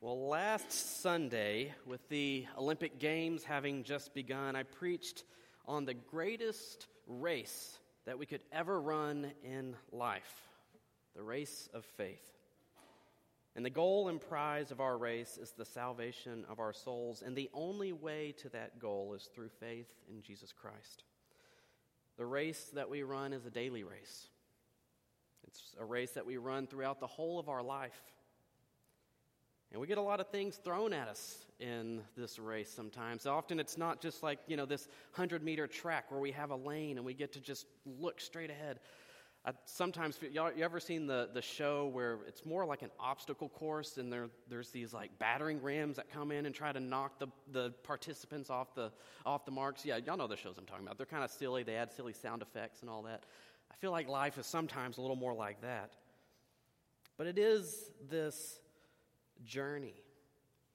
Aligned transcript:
Well, 0.00 0.28
last 0.28 1.02
Sunday, 1.02 1.74
with 1.84 2.08
the 2.08 2.46
Olympic 2.56 3.00
Games 3.00 3.42
having 3.42 3.82
just 3.82 4.14
begun, 4.14 4.54
I 4.54 4.62
preached 4.62 5.24
on 5.66 5.86
the 5.86 5.94
greatest 5.94 6.86
race 7.08 7.76
that 8.06 8.16
we 8.16 8.24
could 8.24 8.42
ever 8.52 8.80
run 8.80 9.32
in 9.42 9.74
life 9.90 10.48
the 11.16 11.22
race 11.24 11.68
of 11.74 11.84
faith. 11.84 12.22
And 13.56 13.64
the 13.66 13.70
goal 13.70 14.08
and 14.08 14.20
prize 14.20 14.70
of 14.70 14.80
our 14.80 14.96
race 14.96 15.36
is 15.36 15.50
the 15.50 15.64
salvation 15.64 16.44
of 16.48 16.60
our 16.60 16.72
souls, 16.72 17.20
and 17.26 17.34
the 17.34 17.50
only 17.52 17.92
way 17.92 18.36
to 18.38 18.48
that 18.50 18.78
goal 18.78 19.14
is 19.14 19.28
through 19.34 19.48
faith 19.58 19.92
in 20.08 20.22
Jesus 20.22 20.52
Christ. 20.52 21.02
The 22.18 22.26
race 22.26 22.70
that 22.74 22.88
we 22.88 23.02
run 23.02 23.32
is 23.32 23.46
a 23.46 23.50
daily 23.50 23.82
race, 23.82 24.28
it's 25.44 25.74
a 25.80 25.84
race 25.84 26.12
that 26.12 26.26
we 26.26 26.36
run 26.36 26.68
throughout 26.68 27.00
the 27.00 27.08
whole 27.08 27.40
of 27.40 27.48
our 27.48 27.64
life. 27.64 28.00
And 29.70 29.80
we 29.80 29.86
get 29.86 29.98
a 29.98 30.02
lot 30.02 30.20
of 30.20 30.28
things 30.28 30.56
thrown 30.56 30.92
at 30.92 31.08
us 31.08 31.44
in 31.60 32.00
this 32.16 32.38
race 32.38 32.70
sometimes. 32.70 33.26
Often 33.26 33.60
it's 33.60 33.76
not 33.76 34.00
just 34.00 34.22
like, 34.22 34.38
you 34.46 34.56
know, 34.56 34.64
this 34.64 34.88
100 35.14 35.42
meter 35.42 35.66
track 35.66 36.10
where 36.10 36.20
we 36.20 36.32
have 36.32 36.50
a 36.50 36.56
lane 36.56 36.96
and 36.96 37.04
we 37.04 37.12
get 37.12 37.32
to 37.34 37.40
just 37.40 37.66
look 37.84 38.20
straight 38.20 38.50
ahead. 38.50 38.80
I 39.44 39.52
sometimes, 39.66 40.18
y'all, 40.32 40.50
you 40.52 40.64
ever 40.64 40.80
seen 40.80 41.06
the, 41.06 41.28
the 41.32 41.42
show 41.42 41.86
where 41.86 42.18
it's 42.26 42.46
more 42.46 42.64
like 42.64 42.82
an 42.82 42.90
obstacle 42.98 43.50
course 43.50 43.98
and 43.98 44.12
there, 44.12 44.30
there's 44.48 44.70
these 44.70 44.94
like 44.94 45.16
battering 45.18 45.62
rams 45.62 45.96
that 45.96 46.10
come 46.10 46.32
in 46.32 46.46
and 46.46 46.54
try 46.54 46.72
to 46.72 46.80
knock 46.80 47.18
the, 47.18 47.28
the 47.52 47.70
participants 47.82 48.48
off 48.50 48.74
the, 48.74 48.90
off 49.26 49.44
the 49.44 49.50
marks? 49.50 49.84
Yeah, 49.84 49.98
y'all 50.04 50.16
know 50.16 50.26
the 50.26 50.36
shows 50.36 50.56
I'm 50.56 50.64
talking 50.66 50.86
about. 50.86 50.96
They're 50.96 51.06
kind 51.06 51.24
of 51.24 51.30
silly. 51.30 51.62
They 51.62 51.76
add 51.76 51.92
silly 51.92 52.14
sound 52.14 52.40
effects 52.40 52.80
and 52.80 52.88
all 52.90 53.02
that. 53.02 53.24
I 53.70 53.74
feel 53.76 53.90
like 53.90 54.08
life 54.08 54.38
is 54.38 54.46
sometimes 54.46 54.96
a 54.96 55.02
little 55.02 55.16
more 55.16 55.34
like 55.34 55.60
that. 55.60 55.92
But 57.18 57.26
it 57.26 57.38
is 57.38 57.90
this 58.08 58.60
journey, 59.44 60.02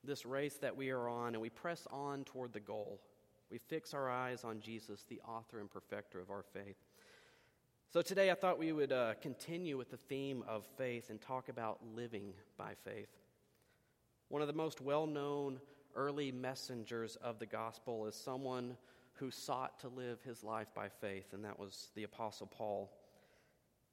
this 0.04 0.26
race 0.26 0.56
that 0.56 0.76
we 0.76 0.90
are 0.90 1.08
on, 1.08 1.34
and 1.34 1.42
we 1.42 1.50
press 1.50 1.88
on 1.92 2.24
toward 2.24 2.54
the 2.54 2.60
goal. 2.60 3.00
We 3.50 3.58
fix 3.58 3.94
our 3.94 4.10
eyes 4.10 4.44
on 4.44 4.60
Jesus, 4.60 5.04
the 5.08 5.22
author 5.22 5.60
and 5.60 5.70
perfecter 5.70 6.20
of 6.20 6.30
our 6.30 6.44
faith. 6.54 6.78
So 7.92 8.02
today 8.02 8.32
I 8.32 8.34
thought 8.34 8.58
we 8.58 8.72
would 8.72 8.92
uh, 8.92 9.14
continue 9.22 9.78
with 9.78 9.92
the 9.92 9.98
theme 9.98 10.44
of 10.48 10.66
faith 10.78 11.12
and 11.12 11.22
talk 11.22 11.50
about 11.50 11.80
living 11.96 12.34
by 12.58 12.74
faith. 12.84 13.10
One 14.30 14.42
of 14.42 14.48
the 14.48 14.54
most 14.54 14.82
well 14.82 15.06
known 15.06 15.60
early 15.96 16.32
messengers 16.32 17.16
of 17.18 17.38
the 17.38 17.46
gospel 17.46 18.08
is 18.08 18.16
someone 18.16 18.78
who 19.14 19.30
sought 19.30 19.80
to 19.82 19.90
live 19.90 20.20
his 20.24 20.44
life 20.44 20.70
by 20.74 20.90
faith, 20.90 21.34
and 21.34 21.46
that 21.46 21.60
was 21.60 21.90
the 21.96 22.04
Apostle 22.04 22.48
Paul. 22.48 22.92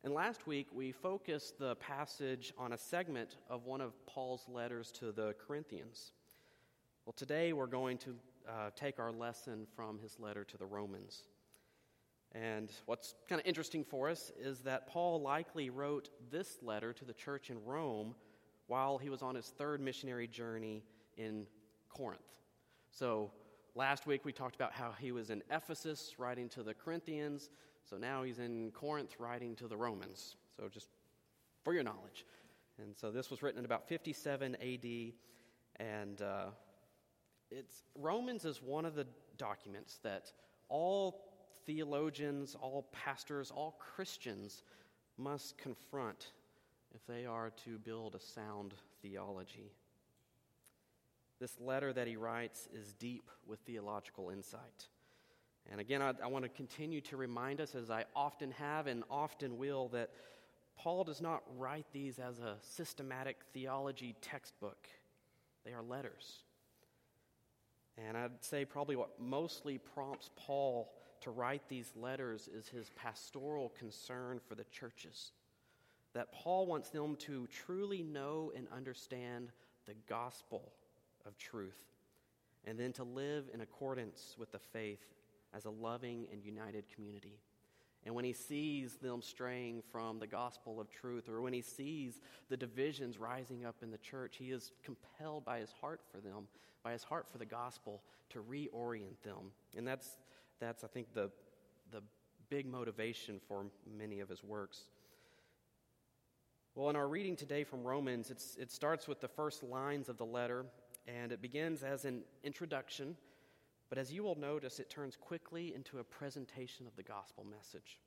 And 0.02 0.14
last 0.14 0.46
week, 0.46 0.68
we 0.72 0.92
focused 0.92 1.58
the 1.58 1.76
passage 1.76 2.54
on 2.56 2.72
a 2.72 2.78
segment 2.78 3.36
of 3.50 3.66
one 3.66 3.82
of 3.82 3.92
Paul's 4.06 4.46
letters 4.48 4.90
to 4.92 5.12
the 5.12 5.34
Corinthians. 5.46 6.12
Well, 7.04 7.12
today 7.12 7.52
we're 7.52 7.66
going 7.66 7.98
to 7.98 8.14
uh, 8.48 8.70
take 8.74 8.98
our 8.98 9.12
lesson 9.12 9.66
from 9.76 9.98
his 9.98 10.18
letter 10.18 10.42
to 10.42 10.56
the 10.56 10.64
Romans. 10.64 11.24
And 12.32 12.72
what's 12.86 13.14
kind 13.28 13.42
of 13.42 13.46
interesting 13.46 13.84
for 13.84 14.08
us 14.08 14.32
is 14.40 14.60
that 14.60 14.86
Paul 14.86 15.20
likely 15.20 15.68
wrote 15.68 16.08
this 16.30 16.56
letter 16.62 16.94
to 16.94 17.04
the 17.04 17.12
church 17.12 17.50
in 17.50 17.62
Rome 17.66 18.14
while 18.68 18.96
he 18.96 19.10
was 19.10 19.20
on 19.20 19.34
his 19.34 19.48
third 19.48 19.82
missionary 19.82 20.26
journey 20.26 20.82
in 21.18 21.46
Corinth. 21.90 22.22
So 22.90 23.30
last 23.74 24.06
week 24.06 24.24
we 24.24 24.32
talked 24.32 24.54
about 24.54 24.72
how 24.72 24.92
he 24.98 25.12
was 25.12 25.28
in 25.28 25.42
Ephesus 25.50 26.14
writing 26.16 26.48
to 26.50 26.62
the 26.62 26.72
Corinthians. 26.72 27.50
So 27.88 27.96
now 27.96 28.22
he's 28.22 28.38
in 28.38 28.70
Corinth 28.72 29.16
writing 29.18 29.56
to 29.56 29.68
the 29.68 29.76
Romans. 29.76 30.36
So 30.56 30.68
just 30.68 30.88
for 31.64 31.74
your 31.74 31.82
knowledge. 31.82 32.26
And 32.82 32.96
so 32.96 33.10
this 33.10 33.30
was 33.30 33.42
written 33.42 33.58
in 33.58 33.64
about 33.64 33.88
57 33.88 34.56
AD. 34.56 35.12
And 35.76 36.22
uh, 36.22 36.46
it's, 37.50 37.82
Romans 37.94 38.44
is 38.44 38.62
one 38.62 38.84
of 38.84 38.94
the 38.94 39.06
documents 39.36 39.98
that 40.02 40.32
all 40.68 41.24
theologians, 41.66 42.56
all 42.60 42.88
pastors, 42.92 43.50
all 43.50 43.76
Christians 43.78 44.62
must 45.18 45.58
confront 45.58 46.32
if 46.94 47.06
they 47.06 47.26
are 47.26 47.50
to 47.64 47.78
build 47.78 48.14
a 48.14 48.20
sound 48.20 48.74
theology. 49.02 49.72
This 51.40 51.58
letter 51.60 51.92
that 51.92 52.06
he 52.06 52.16
writes 52.16 52.68
is 52.72 52.92
deep 52.94 53.30
with 53.46 53.60
theological 53.60 54.30
insight. 54.30 54.88
And 55.70 55.80
again, 55.80 56.02
I, 56.02 56.12
I, 56.22 56.26
want 56.26 56.44
to 56.44 56.48
continue 56.48 57.00
to 57.02 57.16
remind 57.16 57.60
us, 57.60 57.74
as 57.74 57.90
I 57.90 58.04
often 58.16 58.50
have 58.52 58.88
and 58.88 59.04
often 59.08 59.56
will, 59.56 59.88
that 59.88 60.10
Paul 60.76 61.04
does 61.04 61.20
not 61.20 61.42
write 61.56 61.86
these 61.92 62.18
as 62.18 62.40
a 62.40 62.56
systematic 62.60 63.36
theology 63.52 64.16
textbook, 64.20 64.88
they 65.64 65.72
are 65.72 65.82
letters. 65.82 66.40
And 67.96 68.16
I'd 68.16 68.42
say 68.44 68.64
probably 68.64 68.96
what 68.96 69.20
mostly 69.20 69.78
prompts 69.78 70.30
Paul 70.34 70.92
to 71.20 71.30
write 71.30 71.68
these 71.68 71.92
letters 71.94 72.48
is 72.48 72.66
his 72.68 72.90
pastoral 72.96 73.68
concern 73.78 74.40
for 74.48 74.54
the 74.54 74.64
churches. 74.64 75.32
That 76.14 76.32
Paul 76.32 76.66
wants 76.66 76.90
them 76.90 77.14
to 77.16 77.46
truly 77.46 78.02
know 78.02 78.52
and 78.56 78.66
understand 78.74 79.52
the 79.86 79.94
gospel 80.08 80.72
of 81.26 81.36
truth, 81.36 81.78
and 82.64 82.78
then 82.78 82.92
to 82.94 83.04
live 83.04 83.50
in 83.52 83.60
accordance 83.60 84.34
with 84.38 84.50
the 84.50 84.58
faith 84.58 85.04
as 85.54 85.64
a 85.64 85.70
loving 85.70 86.26
and 86.32 86.44
united 86.44 86.84
community. 86.94 87.38
And 88.04 88.14
when 88.14 88.24
he 88.24 88.32
sees 88.32 88.94
them 88.96 89.20
straying 89.20 89.82
from 89.92 90.18
the 90.18 90.26
gospel 90.26 90.80
of 90.80 90.90
truth, 90.90 91.28
or 91.28 91.42
when 91.42 91.52
he 91.52 91.60
sees 91.60 92.20
the 92.48 92.56
divisions 92.56 93.18
rising 93.18 93.66
up 93.66 93.76
in 93.82 93.90
the 93.90 93.98
church, 93.98 94.36
he 94.38 94.52
is 94.52 94.72
compelled 94.82 95.44
by 95.44 95.58
his 95.58 95.72
heart 95.80 96.00
for 96.10 96.18
them, 96.18 96.48
by 96.82 96.92
his 96.92 97.04
heart 97.04 97.26
for 97.30 97.36
the 97.36 97.44
gospel, 97.44 98.02
to 98.30 98.42
reorient 98.42 99.20
them. 99.22 99.52
And 99.76 99.86
that's, 99.86 100.08
that's 100.60 100.82
I 100.82 100.86
think, 100.86 101.12
the, 101.12 101.30
the 101.90 102.00
big 102.48 102.66
motivation 102.66 103.38
for 103.46 103.66
many 103.98 104.20
of 104.20 104.30
his 104.30 104.42
works. 104.42 104.80
Well, 106.74 106.88
in 106.88 106.96
our 106.96 107.08
reading 107.08 107.36
today 107.36 107.64
from 107.64 107.82
Romans, 107.82 108.30
it 108.30 108.70
starts 108.70 109.06
with 109.08 109.20
the 109.20 109.28
first 109.28 109.62
lines 109.62 110.08
of 110.08 110.16
the 110.16 110.24
letter, 110.24 110.64
and 111.06 111.32
it 111.32 111.42
begins 111.42 111.82
as 111.82 112.06
an 112.06 112.22
introduction 112.44 113.16
but 113.90 113.98
as 113.98 114.12
you 114.12 114.22
will 114.22 114.38
notice, 114.38 114.78
it 114.78 114.88
turns 114.88 115.16
quickly 115.16 115.74
into 115.74 115.98
a 115.98 116.04
presentation 116.04 116.86
of 116.86 116.94
the 116.96 117.02
gospel 117.02 117.44
message. 117.44 117.98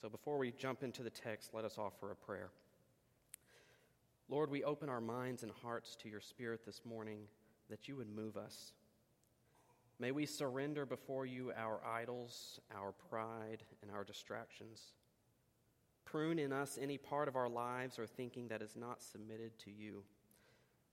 So 0.00 0.08
before 0.08 0.38
we 0.38 0.50
jump 0.50 0.82
into 0.82 1.02
the 1.02 1.10
text, 1.10 1.50
let 1.52 1.66
us 1.66 1.76
offer 1.76 2.10
a 2.10 2.16
prayer. 2.16 2.48
Lord, 4.30 4.50
we 4.50 4.64
open 4.64 4.88
our 4.88 5.00
minds 5.00 5.42
and 5.42 5.52
hearts 5.62 5.94
to 5.96 6.08
your 6.08 6.22
Spirit 6.22 6.64
this 6.64 6.80
morning 6.86 7.18
that 7.68 7.86
you 7.86 7.96
would 7.96 8.08
move 8.08 8.38
us. 8.38 8.72
May 9.98 10.10
we 10.10 10.24
surrender 10.24 10.86
before 10.86 11.26
you 11.26 11.52
our 11.54 11.80
idols, 11.86 12.58
our 12.74 12.92
pride, 13.10 13.62
and 13.82 13.90
our 13.90 14.04
distractions. 14.04 14.94
Prune 16.06 16.38
in 16.38 16.50
us 16.50 16.78
any 16.80 16.96
part 16.96 17.28
of 17.28 17.36
our 17.36 17.48
lives 17.48 17.98
or 17.98 18.06
thinking 18.06 18.48
that 18.48 18.62
is 18.62 18.74
not 18.74 19.02
submitted 19.02 19.58
to 19.58 19.70
you. 19.70 20.02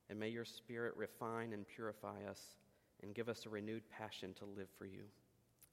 And 0.10 0.20
may 0.20 0.28
your 0.28 0.44
Spirit 0.44 0.94
refine 0.98 1.54
and 1.54 1.66
purify 1.66 2.26
us 2.30 2.42
and 3.02 3.14
give 3.14 3.30
us 3.30 3.46
a 3.46 3.50
renewed 3.50 3.84
passion 3.90 4.34
to 4.36 4.46
live 4.46 4.70
for 4.78 4.86
you. 4.86 5.04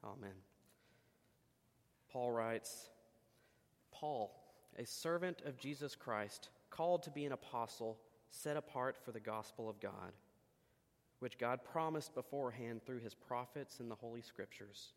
Amen. 0.05 0.35
Paul 2.13 2.33
writes 2.33 2.91
Paul, 3.91 4.35
a 4.79 4.85
servant 4.85 5.43
of 5.47 5.57
Jesus 5.57 5.97
Christ, 5.97 6.51
called 6.71 7.03
to 7.05 7.11
be 7.11 7.25
an 7.25 7.33
apostle, 7.33 7.99
set 8.31 8.57
apart 8.57 8.97
for 9.03 9.13
the 9.13 9.21
gospel 9.21 9.69
of 9.69 9.81
God, 9.81 10.13
which 11.21 11.39
God 11.39 11.61
promised 11.65 12.15
beforehand 12.15 12.83
through 12.85 13.01
his 13.01 13.15
prophets 13.15 13.81
in 13.81 13.89
the 13.89 13.95
Holy 13.95 14.23
Scriptures 14.23 14.93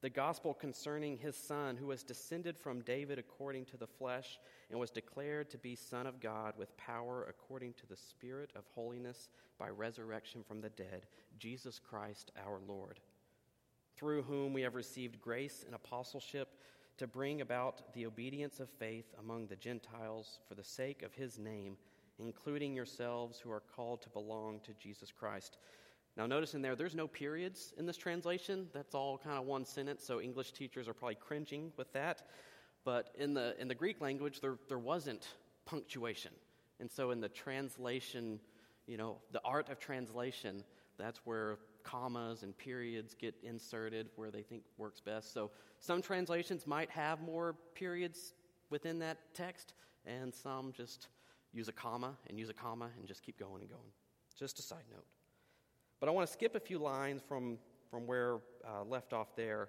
the 0.00 0.10
gospel 0.10 0.54
concerning 0.54 1.16
his 1.16 1.36
son, 1.36 1.76
who 1.76 1.86
was 1.86 2.04
descended 2.04 2.56
from 2.56 2.82
David 2.82 3.18
according 3.18 3.64
to 3.66 3.76
the 3.76 3.86
flesh, 3.86 4.38
and 4.70 4.78
was 4.78 4.90
declared 4.90 5.50
to 5.50 5.58
be 5.58 5.74
Son 5.74 6.06
of 6.06 6.20
God 6.20 6.54
with 6.56 6.76
power 6.76 7.26
according 7.28 7.74
to 7.74 7.86
the 7.86 7.96
Spirit 7.96 8.50
of 8.54 8.64
holiness 8.74 9.28
by 9.58 9.68
resurrection 9.68 10.44
from 10.46 10.60
the 10.60 10.70
dead, 10.70 11.06
Jesus 11.38 11.80
Christ 11.80 12.30
our 12.46 12.60
Lord, 12.66 13.00
through 13.96 14.22
whom 14.22 14.52
we 14.52 14.62
have 14.62 14.76
received 14.76 15.20
grace 15.20 15.64
and 15.66 15.74
apostleship 15.74 16.48
to 16.98 17.06
bring 17.06 17.40
about 17.40 17.92
the 17.94 18.06
obedience 18.06 18.60
of 18.60 18.68
faith 18.68 19.14
among 19.18 19.46
the 19.46 19.56
Gentiles 19.56 20.38
for 20.46 20.54
the 20.54 20.64
sake 20.64 21.02
of 21.02 21.14
his 21.14 21.38
name, 21.38 21.76
including 22.20 22.74
yourselves 22.74 23.40
who 23.40 23.50
are 23.50 23.62
called 23.74 24.02
to 24.02 24.10
belong 24.10 24.60
to 24.60 24.72
Jesus 24.74 25.10
Christ 25.10 25.58
now, 26.18 26.26
notice 26.26 26.54
in 26.54 26.62
there, 26.62 26.74
there's 26.74 26.96
no 26.96 27.06
periods 27.06 27.72
in 27.78 27.86
this 27.86 27.96
translation. 27.96 28.66
That's 28.74 28.92
all 28.92 29.18
kind 29.18 29.38
of 29.38 29.46
one 29.46 29.64
sentence, 29.64 30.02
so 30.04 30.20
English 30.20 30.50
teachers 30.50 30.88
are 30.88 30.92
probably 30.92 31.14
cringing 31.14 31.72
with 31.76 31.92
that. 31.92 32.22
But 32.84 33.10
in 33.16 33.34
the, 33.34 33.54
in 33.60 33.68
the 33.68 33.74
Greek 33.76 34.00
language, 34.00 34.40
there, 34.40 34.58
there 34.68 34.80
wasn't 34.80 35.28
punctuation. 35.64 36.32
And 36.80 36.90
so 36.90 37.12
in 37.12 37.20
the 37.20 37.28
translation, 37.28 38.40
you 38.88 38.96
know, 38.96 39.18
the 39.30 39.40
art 39.44 39.68
of 39.68 39.78
translation, 39.78 40.64
that's 40.98 41.20
where 41.24 41.58
commas 41.84 42.42
and 42.42 42.56
periods 42.58 43.14
get 43.14 43.36
inserted 43.44 44.08
where 44.16 44.32
they 44.32 44.42
think 44.42 44.64
works 44.76 45.00
best. 45.00 45.32
So 45.32 45.52
some 45.78 46.02
translations 46.02 46.66
might 46.66 46.90
have 46.90 47.20
more 47.20 47.54
periods 47.76 48.34
within 48.70 48.98
that 48.98 49.18
text, 49.34 49.72
and 50.04 50.34
some 50.34 50.72
just 50.72 51.06
use 51.52 51.68
a 51.68 51.72
comma 51.72 52.16
and 52.28 52.40
use 52.40 52.48
a 52.48 52.54
comma 52.54 52.90
and 52.98 53.06
just 53.06 53.22
keep 53.22 53.38
going 53.38 53.62
and 53.62 53.70
going. 53.70 53.90
Just 54.36 54.58
a 54.58 54.62
side 54.62 54.84
note. 54.90 55.04
But 56.00 56.08
I 56.08 56.12
want 56.12 56.26
to 56.26 56.32
skip 56.32 56.54
a 56.54 56.60
few 56.60 56.78
lines 56.78 57.22
from, 57.26 57.58
from 57.90 58.06
where 58.06 58.36
uh, 58.64 58.84
left 58.84 59.12
off 59.12 59.34
there. 59.36 59.68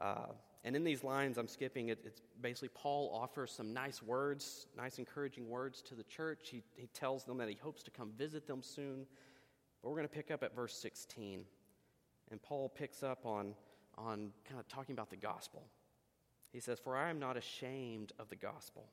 Uh, 0.00 0.26
and 0.64 0.74
in 0.74 0.84
these 0.84 1.04
lines 1.04 1.38
I'm 1.38 1.48
skipping, 1.48 1.88
it, 1.88 2.00
it's 2.04 2.20
basically 2.40 2.70
Paul 2.74 3.10
offers 3.14 3.52
some 3.52 3.72
nice 3.72 4.02
words, 4.02 4.66
nice 4.76 4.98
encouraging 4.98 5.48
words 5.48 5.82
to 5.82 5.94
the 5.94 6.04
church. 6.04 6.48
He, 6.50 6.62
he 6.74 6.88
tells 6.88 7.24
them 7.24 7.38
that 7.38 7.48
he 7.48 7.56
hopes 7.62 7.82
to 7.84 7.90
come 7.90 8.12
visit 8.16 8.46
them 8.46 8.62
soon. 8.62 9.06
But 9.82 9.90
we're 9.90 9.96
going 9.96 10.08
to 10.08 10.14
pick 10.14 10.30
up 10.30 10.42
at 10.42 10.54
verse 10.54 10.74
16. 10.74 11.44
And 12.30 12.42
Paul 12.42 12.68
picks 12.68 13.02
up 13.02 13.24
on, 13.24 13.54
on 13.96 14.32
kind 14.44 14.60
of 14.60 14.68
talking 14.68 14.92
about 14.92 15.10
the 15.10 15.16
gospel. 15.16 15.62
He 16.52 16.60
says, 16.60 16.78
For 16.78 16.96
I 16.96 17.10
am 17.10 17.18
not 17.18 17.36
ashamed 17.36 18.12
of 18.18 18.28
the 18.28 18.36
gospel. 18.36 18.88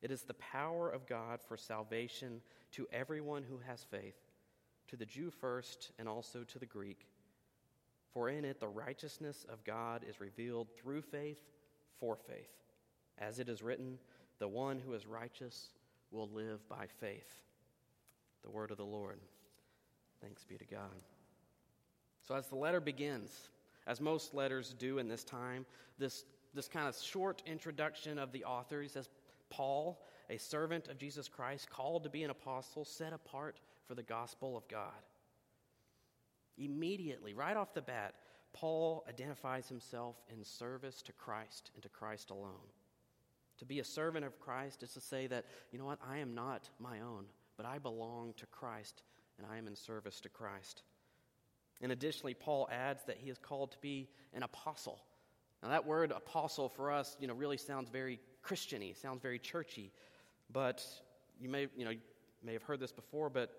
It 0.00 0.10
is 0.10 0.22
the 0.22 0.34
power 0.34 0.90
of 0.90 1.06
God 1.06 1.40
for 1.46 1.56
salvation 1.56 2.40
to 2.72 2.86
everyone 2.92 3.44
who 3.44 3.58
has 3.66 3.84
faith, 3.84 4.16
to 4.88 4.96
the 4.96 5.06
Jew 5.06 5.30
first, 5.30 5.90
and 5.98 6.08
also 6.08 6.44
to 6.44 6.58
the 6.58 6.66
Greek. 6.66 7.06
For 8.12 8.28
in 8.28 8.44
it 8.44 8.60
the 8.60 8.68
righteousness 8.68 9.46
of 9.50 9.64
God 9.64 10.04
is 10.08 10.20
revealed 10.20 10.68
through 10.76 11.02
faith 11.02 11.40
for 11.98 12.16
faith. 12.16 12.50
As 13.18 13.38
it 13.38 13.48
is 13.48 13.62
written, 13.62 13.98
the 14.38 14.48
one 14.48 14.78
who 14.78 14.92
is 14.92 15.06
righteous 15.06 15.70
will 16.10 16.28
live 16.28 16.68
by 16.68 16.86
faith. 17.00 17.40
The 18.42 18.50
word 18.50 18.70
of 18.70 18.76
the 18.76 18.84
Lord. 18.84 19.18
Thanks 20.20 20.44
be 20.44 20.56
to 20.56 20.64
God. 20.64 21.00
So, 22.26 22.34
as 22.34 22.48
the 22.48 22.56
letter 22.56 22.80
begins, 22.80 23.48
as 23.86 24.00
most 24.00 24.34
letters 24.34 24.74
do 24.78 24.98
in 24.98 25.08
this 25.08 25.24
time, 25.24 25.66
this, 25.98 26.24
this 26.54 26.68
kind 26.68 26.88
of 26.88 26.96
short 26.96 27.42
introduction 27.46 28.18
of 28.18 28.30
the 28.32 28.44
author, 28.44 28.82
he 28.82 28.88
says, 28.88 29.08
Paul, 29.50 30.04
a 30.30 30.38
servant 30.38 30.88
of 30.88 30.98
Jesus 30.98 31.28
Christ, 31.28 31.68
called 31.68 32.04
to 32.04 32.10
be 32.10 32.22
an 32.22 32.30
apostle, 32.30 32.84
set 32.84 33.12
apart 33.12 33.58
for 33.86 33.94
the 33.94 34.02
gospel 34.02 34.56
of 34.56 34.68
God. 34.68 34.92
Immediately, 36.58 37.34
right 37.34 37.56
off 37.56 37.74
the 37.74 37.82
bat, 37.82 38.14
Paul 38.52 39.04
identifies 39.08 39.68
himself 39.68 40.16
in 40.32 40.44
service 40.44 41.02
to 41.02 41.12
Christ 41.12 41.70
and 41.74 41.82
to 41.82 41.88
Christ 41.88 42.30
alone. 42.30 42.68
To 43.58 43.64
be 43.64 43.80
a 43.80 43.84
servant 43.84 44.24
of 44.24 44.40
Christ 44.40 44.82
is 44.82 44.92
to 44.92 45.00
say 45.00 45.26
that, 45.28 45.46
you 45.70 45.78
know 45.78 45.84
what, 45.84 45.98
I 46.06 46.18
am 46.18 46.34
not 46.34 46.68
my 46.78 47.00
own, 47.00 47.26
but 47.56 47.66
I 47.66 47.78
belong 47.78 48.34
to 48.38 48.46
Christ 48.46 49.02
and 49.38 49.46
I 49.50 49.56
am 49.56 49.66
in 49.66 49.76
service 49.76 50.20
to 50.20 50.28
Christ. 50.28 50.82
And 51.80 51.92
additionally, 51.92 52.34
Paul 52.34 52.68
adds 52.70 53.04
that 53.04 53.18
he 53.18 53.30
is 53.30 53.38
called 53.38 53.72
to 53.72 53.78
be 53.78 54.08
an 54.34 54.42
apostle. 54.42 55.00
Now, 55.62 55.70
that 55.70 55.86
word 55.86 56.10
apostle 56.10 56.68
for 56.68 56.90
us, 56.90 57.16
you 57.20 57.26
know, 57.26 57.34
really 57.34 57.56
sounds 57.56 57.88
very 57.88 58.20
Christiany, 58.44 58.96
sounds 58.96 59.20
very 59.20 59.38
churchy. 59.38 59.92
But 60.52 60.84
you 61.40 61.48
may, 61.48 61.68
you 61.76 61.84
know, 61.84 61.90
you 61.90 62.00
may 62.44 62.52
have 62.52 62.62
heard 62.62 62.80
this 62.80 62.92
before, 62.92 63.30
but 63.30 63.50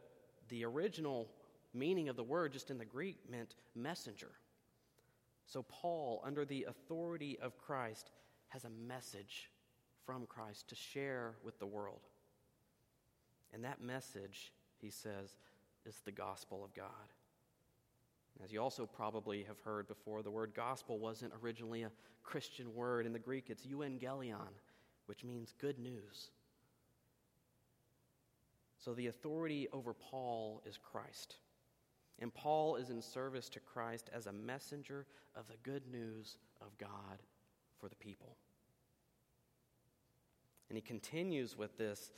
the 0.50 0.66
original 0.66 1.30
meaning 1.74 2.10
of 2.10 2.16
the 2.16 2.24
word, 2.24 2.54
just 2.54 2.70
in 2.70 2.78
the 2.78 2.86
Greek, 2.86 3.18
meant 3.30 3.56
messenger. 3.76 4.32
So, 5.46 5.64
Paul, 5.64 6.22
under 6.26 6.46
the 6.46 6.66
authority 6.70 7.38
of 7.42 7.58
Christ, 7.58 8.12
has 8.50 8.66
a 8.66 8.70
message 8.70 9.50
from 10.06 10.26
Christ 10.26 10.70
to 10.70 10.76
share 10.76 11.36
with 11.44 11.60
the 11.60 11.66
world. 11.66 12.02
And 13.54 13.64
that 13.64 13.82
message, 13.82 14.52
he 14.80 14.90
says, 14.90 15.36
is 15.86 16.02
the 16.06 16.12
gospel 16.12 16.64
of 16.64 16.74
God. 16.74 17.14
As 18.44 18.52
you 18.52 18.62
also 18.62 18.86
probably 18.86 19.44
have 19.44 19.60
heard 19.60 19.88
before, 19.88 20.24
the 20.24 20.32
word 20.32 20.54
gospel 20.56 20.98
wasn't 20.98 21.34
originally 21.44 21.84
a 21.84 21.92
Christian 22.24 22.74
word. 22.74 23.06
In 23.06 23.14
the 23.14 23.20
Greek, 23.20 23.50
it's 23.50 23.66
euangelion, 23.66 24.54
which 25.06 25.24
means 25.24 25.54
good 25.60 25.78
news. 25.78 26.32
So 28.84 28.94
the 28.94 29.08
authority 29.08 29.68
over 29.72 29.94
Paul 29.94 30.62
is 30.66 30.78
Christ. 30.78 31.38
And 32.20 32.34
Paul 32.34 32.76
is 32.76 32.90
in 32.90 33.02
service 33.02 33.50
to 33.50 33.60
Christ 33.60 34.10
as 34.14 34.28
a 34.28 34.32
messenger 34.32 35.06
of 35.36 35.48
the 35.48 35.58
good 35.64 35.84
news 35.92 36.38
of 36.62 36.78
God 36.78 37.22
for 37.80 37.90
the 37.90 37.96
people. 37.96 38.38
And 40.70 40.78
he 40.78 40.82
continues 40.82 41.58
with 41.58 41.78
this. 41.78 42.12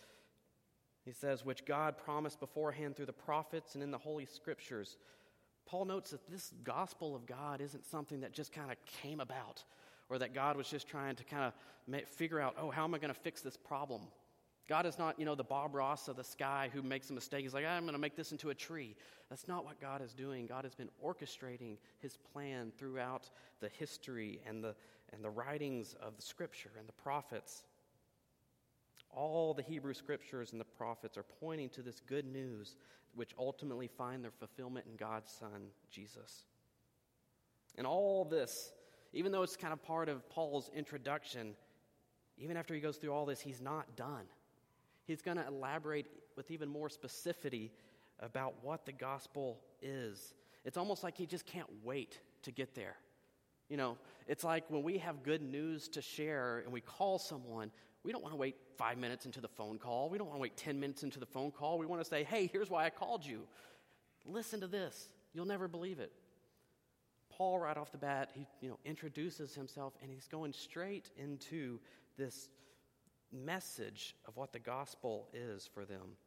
He 1.04 1.12
says, 1.12 1.46
which 1.46 1.66
God 1.66 1.98
promised 1.98 2.40
beforehand 2.40 2.96
through 2.96 3.06
the 3.06 3.14
prophets 3.14 3.76
and 3.76 3.84
in 3.84 3.92
the 3.92 3.98
Holy 3.98 4.26
Scriptures 4.26 4.98
Paul 5.66 5.86
notes 5.86 6.12
that 6.12 6.30
this 6.30 6.54
gospel 6.64 7.16
of 7.16 7.26
God 7.26 7.60
isn't 7.60 7.86
something 7.86 8.22
that 8.22 8.32
just 8.32 8.52
kind 8.52 8.72
of 8.72 8.78
came 8.86 9.20
about 9.20 9.64
or 10.10 10.20
that 10.20 10.34
God 10.34 10.58
was 10.58 10.70
just 10.70 10.88
trying 10.88 11.16
to 11.16 11.24
kind 11.24 11.44
of 11.44 12.08
figure 12.08 12.40
out, 12.40 12.56
oh, 12.60 12.70
how 12.70 12.84
am 12.84 12.94
I 12.94 13.00
going 13.00 13.14
to 13.14 13.20
fix 13.20 13.42
this 13.42 13.58
problem? 13.58 14.02
God 14.68 14.86
is 14.86 14.98
not, 14.98 15.20
you 15.20 15.26
know, 15.26 15.36
the 15.36 15.44
Bob 15.44 15.76
Ross 15.76 16.08
of 16.08 16.16
the 16.16 16.24
sky 16.24 16.70
who 16.74 16.82
makes 16.82 17.10
a 17.12 17.14
mistake. 17.14 17.44
He's 17.44 17.54
like, 17.54 17.66
ah, 17.68 17.74
I'm 17.74 17.84
going 17.84 17.94
to 17.94 18.00
make 18.00 18.16
this 18.16 18.32
into 18.32 18.50
a 18.50 18.56
tree. 18.56 18.96
That's 19.30 19.48
not 19.48 19.64
what 19.64 19.80
God 19.80 20.02
is 20.02 20.14
doing. 20.14 20.48
God 20.48 20.64
has 20.64 20.74
been 20.74 20.90
orchestrating 21.04 21.78
his 22.00 22.18
plan 22.18 22.72
throughout 22.78 23.30
the 23.60 23.70
history 23.70 24.42
and 24.48 24.64
the, 24.64 24.76
and 25.14 25.24
the 25.24 25.30
writings 25.30 25.96
of 26.02 26.16
the 26.16 26.22
scripture 26.24 26.72
and 26.80 26.88
the 26.88 26.94
prophets. 26.94 27.64
All 29.12 29.54
the 29.54 29.62
Hebrew 29.62 29.94
scriptures 29.94 30.52
and 30.52 30.60
the 30.60 30.66
prophets 30.66 31.16
are 31.18 31.26
pointing 31.40 31.70
to 31.70 31.82
this 31.82 32.00
good 32.00 32.26
news 32.26 32.76
which 33.14 33.34
ultimately 33.38 33.88
find 33.88 34.24
their 34.24 34.32
fulfillment 34.32 34.86
in 34.90 34.96
God's 34.98 35.32
Son, 35.32 35.68
Jesus. 35.90 36.46
And 37.78 37.86
all 37.86 38.26
this, 38.26 38.74
even 39.14 39.32
though 39.32 39.44
it's 39.44 39.56
kind 39.56 39.74
of 39.74 39.82
part 39.84 40.10
of 40.10 40.28
Paul's 40.30 40.70
introduction, 40.76 41.56
even 42.38 42.58
after 42.58 42.74
he 42.74 42.82
goes 42.82 42.98
through 42.98 43.14
all 43.14 43.26
this, 43.26 43.40
he's 43.40 43.62
not 43.62 43.96
done. 43.96 44.26
He's 45.06 45.22
going 45.22 45.38
to 45.38 45.48
elaborate 45.48 46.08
with 46.36 46.52
even 46.52 46.70
more 46.70 46.90
specificity 46.90 47.70
about 48.20 48.56
what 48.62 48.86
the 48.86 48.92
gospel 48.92 49.60
is. 49.82 50.34
It's 50.64 50.78
almost 50.78 51.04
like 51.04 51.18
he 51.18 51.26
just 51.26 51.46
can't 51.46 51.70
wait 51.84 52.20
to 52.44 52.52
get 52.52 52.76
there. 52.76 52.96
You 53.70 53.78
know, 53.78 53.98
it's 54.28 54.44
like 54.44 54.66
when 54.70 54.84
we 54.84 54.98
have 55.00 55.24
good 55.24 55.42
news 55.42 55.88
to 55.90 56.02
share 56.02 56.60
and 56.60 56.72
we 56.72 56.82
call 56.82 57.18
someone, 57.18 57.72
we 58.04 58.12
don't 58.12 58.22
want 58.22 58.34
to 58.34 58.38
wait 58.38 58.56
five 58.78 58.98
minutes 58.98 59.26
into 59.26 59.42
the 59.42 59.48
phone 59.48 59.80
call. 59.80 60.10
We 60.10 60.18
don't 60.18 60.28
want 60.28 60.38
to 60.38 60.42
wait 60.42 60.58
10 60.58 60.80
minutes 60.80 61.04
into 61.04 61.20
the 61.20 61.26
phone 61.26 61.52
call. 61.52 61.80
We 61.80 61.88
want 61.88 62.04
to 62.04 62.08
say, 62.08 62.24
hey, 62.24 62.48
here's 62.52 62.70
why 62.70 62.86
I 62.86 62.90
called 62.90 63.26
you. 63.26 63.42
Listen 64.26 64.62
to 64.62 64.68
this. 64.68 65.10
You'll 65.34 65.46
never 65.46 65.68
believe 65.68 66.00
it. 66.00 66.12
Paul, 67.30 67.60
right 67.60 67.76
off 67.76 67.92
the 67.92 67.98
bat, 67.98 68.30
he 68.34 68.48
you 68.62 68.70
know, 68.70 68.80
introduces 68.86 69.54
himself 69.56 69.94
and 70.02 70.10
he's 70.10 70.28
going 70.28 70.54
straight 70.54 71.10
into 71.18 71.80
this 72.18 72.50
message 73.36 74.16
of 74.28 74.36
what 74.38 74.54
the 74.54 74.60
gospel 74.60 75.28
is 75.34 75.70
for 75.74 75.86
them. 75.86 76.18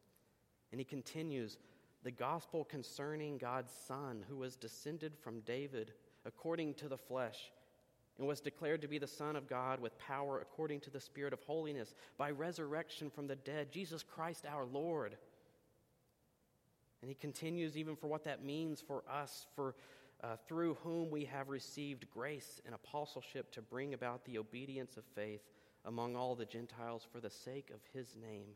And 0.71 0.79
he 0.79 0.85
continues 0.85 1.57
the 2.03 2.11
gospel 2.11 2.63
concerning 2.63 3.37
God's 3.37 3.73
Son, 3.87 4.23
who 4.29 4.37
was 4.37 4.55
descended 4.55 5.17
from 5.17 5.41
David 5.41 5.93
according 6.25 6.75
to 6.75 6.87
the 6.87 6.97
flesh 6.97 7.51
and 8.17 8.27
was 8.27 8.41
declared 8.41 8.81
to 8.81 8.87
be 8.87 8.97
the 8.97 9.07
Son 9.07 9.35
of 9.35 9.47
God 9.47 9.79
with 9.79 9.97
power 9.97 10.39
according 10.39 10.81
to 10.81 10.89
the 10.89 10.99
Spirit 10.99 11.33
of 11.33 11.41
holiness 11.41 11.95
by 12.17 12.31
resurrection 12.31 13.09
from 13.09 13.27
the 13.27 13.35
dead, 13.35 13.71
Jesus 13.71 14.03
Christ 14.03 14.45
our 14.45 14.65
Lord. 14.65 15.15
And 17.01 17.09
he 17.09 17.15
continues 17.15 17.77
even 17.77 17.95
for 17.95 18.07
what 18.07 18.25
that 18.25 18.43
means 18.43 18.81
for 18.81 19.03
us, 19.09 19.47
for 19.55 19.75
uh, 20.21 20.35
through 20.47 20.75
whom 20.83 21.09
we 21.09 21.23
have 21.25 21.47
received 21.47 22.09
grace 22.09 22.59
and 22.65 22.75
apostleship 22.75 23.51
to 23.53 23.61
bring 23.61 23.93
about 23.93 24.25
the 24.25 24.37
obedience 24.37 24.97
of 24.97 25.05
faith 25.15 25.41
among 25.89 26.15
all 26.15 26.35
the 26.35 26.45
Gentiles 26.45 27.05
for 27.11 27.19
the 27.19 27.31
sake 27.31 27.71
of 27.73 27.79
his 27.93 28.15
name, 28.15 28.49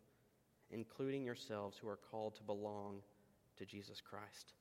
including 0.69 1.25
yourselves 1.25 1.79
who 1.79 1.89
are 1.89 1.99
called 2.11 2.35
to 2.35 2.43
belong 2.43 2.99
to 3.57 3.65
Jesus 3.65 3.99
Christ. 3.99 4.53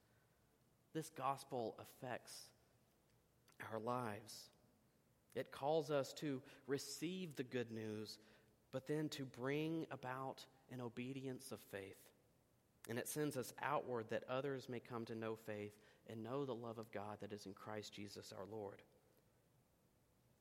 This 0.94 1.10
gospel 1.10 1.76
affects 1.78 2.46
our 3.70 3.78
lives. 3.78 4.48
It 5.34 5.52
calls 5.52 5.90
us 5.90 6.14
to 6.14 6.40
receive 6.66 7.36
the 7.36 7.42
good 7.42 7.70
news, 7.70 8.18
but 8.72 8.86
then 8.86 9.10
to 9.10 9.26
bring 9.26 9.86
about 9.90 10.46
an 10.72 10.80
obedience 10.80 11.52
of 11.52 11.60
faith. 11.60 12.08
And 12.88 12.98
it 12.98 13.06
sends 13.06 13.36
us 13.36 13.52
outward 13.62 14.06
that 14.08 14.24
others 14.30 14.70
may 14.70 14.80
come 14.80 15.04
to 15.04 15.14
know 15.14 15.36
faith 15.36 15.76
and 16.08 16.24
know 16.24 16.46
the 16.46 16.54
love 16.54 16.78
of 16.78 16.90
God 16.90 17.18
that 17.20 17.34
is 17.34 17.44
in 17.44 17.52
Christ 17.52 17.92
Jesus 17.92 18.32
our 18.36 18.46
Lord. 18.50 18.80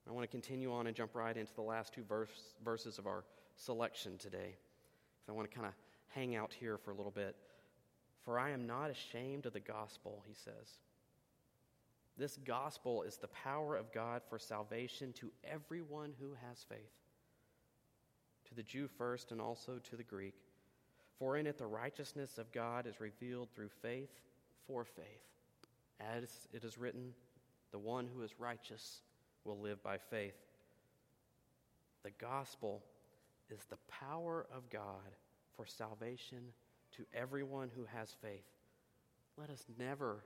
I 0.08 0.12
want 0.12 0.24
to 0.24 0.28
continue 0.28 0.74
on 0.74 0.88
and 0.88 0.96
jump 0.96 1.16
right 1.16 1.36
into 1.36 1.54
the 1.54 1.62
last 1.62 1.94
two 1.94 2.04
verse, 2.04 2.30
verses 2.64 2.98
of 2.98 3.08
our 3.08 3.24
selection 3.56 4.18
today. 4.18 4.56
I 5.30 5.32
want 5.32 5.50
to 5.50 5.56
kind 5.56 5.68
of 5.68 5.74
hang 6.10 6.36
out 6.36 6.54
here 6.54 6.78
for 6.78 6.92
a 6.92 6.96
little 6.96 7.12
bit. 7.12 7.36
For 8.24 8.38
I 8.38 8.52
am 8.52 8.68
not 8.68 8.90
ashamed 8.90 9.46
of 9.46 9.54
the 9.54 9.60
gospel, 9.60 10.24
he 10.28 10.34
says. 10.34 10.78
This 12.18 12.38
gospel 12.46 13.04
is 13.04 13.18
the 13.18 13.28
power 13.30 13.76
of 13.76 13.94
God 13.94 14.22
for 14.30 14.38
salvation 14.38 15.14
to 15.14 15.32
everyone 15.44 16.14
who 16.20 16.36
has 16.48 16.64
faith, 16.68 16.92
to 18.50 18.56
the 18.56 18.64
Jew 18.64 18.88
first 18.98 19.32
and 19.32 19.40
also 19.42 19.80
to 19.90 19.96
the 19.96 20.04
Greek. 20.04 20.36
For 21.18 21.38
in 21.38 21.48
it 21.48 21.58
the 21.58 21.66
righteousness 21.66 22.38
of 22.38 22.52
God 22.52 22.86
is 22.86 23.00
revealed 23.00 23.50
through 23.54 23.70
faith 23.82 24.10
for 24.68 24.84
faith. 24.84 25.06
As 26.00 26.48
it 26.52 26.64
is 26.64 26.78
written, 26.78 27.14
the 27.72 27.80
one 27.80 28.08
who 28.14 28.24
is 28.24 28.40
righteous 28.40 29.02
will 29.46 29.60
live 29.60 29.82
by 29.84 29.98
faith. 29.98 30.36
The 32.04 32.12
gospel 32.20 32.82
is 33.50 33.64
the 33.70 33.78
power 33.88 34.48
of 34.56 34.70
God 34.70 35.16
for 35.56 35.66
salvation 35.66 36.40
to 36.98 37.06
everyone 37.14 37.70
who 37.76 37.86
has 37.86 38.16
faith. 38.22 38.46
Let 39.38 39.50
us 39.50 39.66
never, 39.78 40.24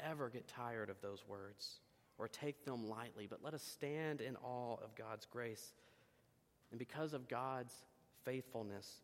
ever 0.00 0.28
get 0.28 0.48
tired 0.48 0.90
of 0.90 1.00
those 1.00 1.24
words 1.28 1.80
or 2.18 2.28
take 2.28 2.64
them 2.64 2.88
lightly, 2.88 3.26
but 3.28 3.42
let 3.42 3.54
us 3.54 3.62
stand 3.62 4.20
in 4.20 4.36
awe 4.36 4.76
of 4.82 4.94
God's 4.94 5.26
grace. 5.26 5.72
And 6.70 6.78
because 6.78 7.12
of 7.12 7.28
God's 7.28 7.74
faithfulness, 8.24 9.02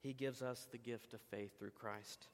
He 0.00 0.12
gives 0.12 0.42
us 0.42 0.66
the 0.70 0.78
gift 0.78 1.14
of 1.14 1.20
faith 1.30 1.58
through 1.58 1.70
Christ. 1.70 2.28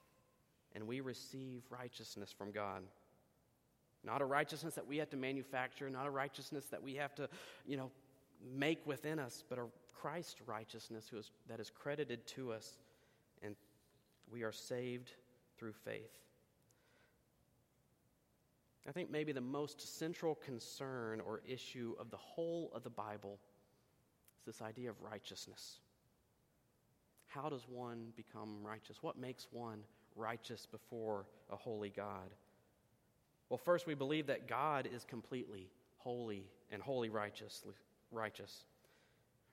And 0.75 0.87
we 0.87 1.01
receive 1.01 1.63
righteousness 1.71 2.33
from 2.37 2.53
God. 2.53 2.83
Not 4.05 4.23
a 4.23 4.25
righteousness 4.25 4.75
that 4.75 4.87
we 4.87 4.97
have 4.99 5.11
to 5.11 5.17
manufacture, 5.17 5.91
not 5.91 6.07
a 6.07 6.11
righteousness 6.11 6.67
that 6.67 6.83
we 6.83 6.95
have 6.95 7.15
to, 7.17 7.29
you 7.67 7.77
know, 7.77 7.91
make 8.57 8.87
within 8.87 9.19
us, 9.19 9.45
but 9.49 9.59
a 9.59 9.67
Christ 9.93 10.39
righteousness 10.47 11.07
who 11.11 11.19
is, 11.19 11.31
that 11.49 11.61
is 11.61 11.71
credited 11.71 12.27
to 12.29 12.53
us, 12.53 12.79
and 13.43 13.55
we 14.33 14.43
are 14.43 14.53
saved 14.53 15.13
through 15.59 15.75
faith. 15.85 16.21
I 18.89 18.93
think 18.93 19.11
maybe 19.11 19.33
the 19.33 19.41
most 19.43 19.99
central 19.99 20.35
concern 20.35 21.21
or 21.21 21.43
issue 21.47 21.95
of 22.01 22.11
the 22.11 22.17
whole 22.17 22.73
of 22.75 22.83
the 22.83 22.91
Bible 22.91 23.39
is 24.39 24.47
this 24.47 24.63
idea 24.63 24.89
of 24.89 24.97
righteousness. 25.03 25.81
How 27.27 27.51
does 27.51 27.69
one 27.69 28.13
become 28.17 28.65
righteous? 28.65 29.03
What 29.03 29.19
makes 29.19 29.47
one 29.53 29.81
righteous 30.17 30.67
before 30.67 31.27
a 31.51 31.57
holy 31.57 31.91
God? 31.91 32.31
Well, 33.51 33.59
first, 33.59 33.87
we 33.87 33.95
believe 33.95 34.29
that 34.29 34.49
God 34.49 34.89
is 34.93 35.05
completely 35.05 35.69
holy 35.99 36.45
and 36.71 36.81
wholly 36.81 37.11
righteous. 37.11 37.65
righteous. 38.11 38.65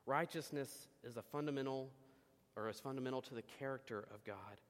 Righteousness 0.06 0.88
is 1.04 1.18
a 1.18 1.22
fundamental 1.22 1.90
or 2.56 2.70
is 2.70 2.80
fundamental 2.80 3.22
to 3.24 3.36
the 3.36 3.44
character 3.60 4.08
of 4.14 4.24
God. 4.24 4.62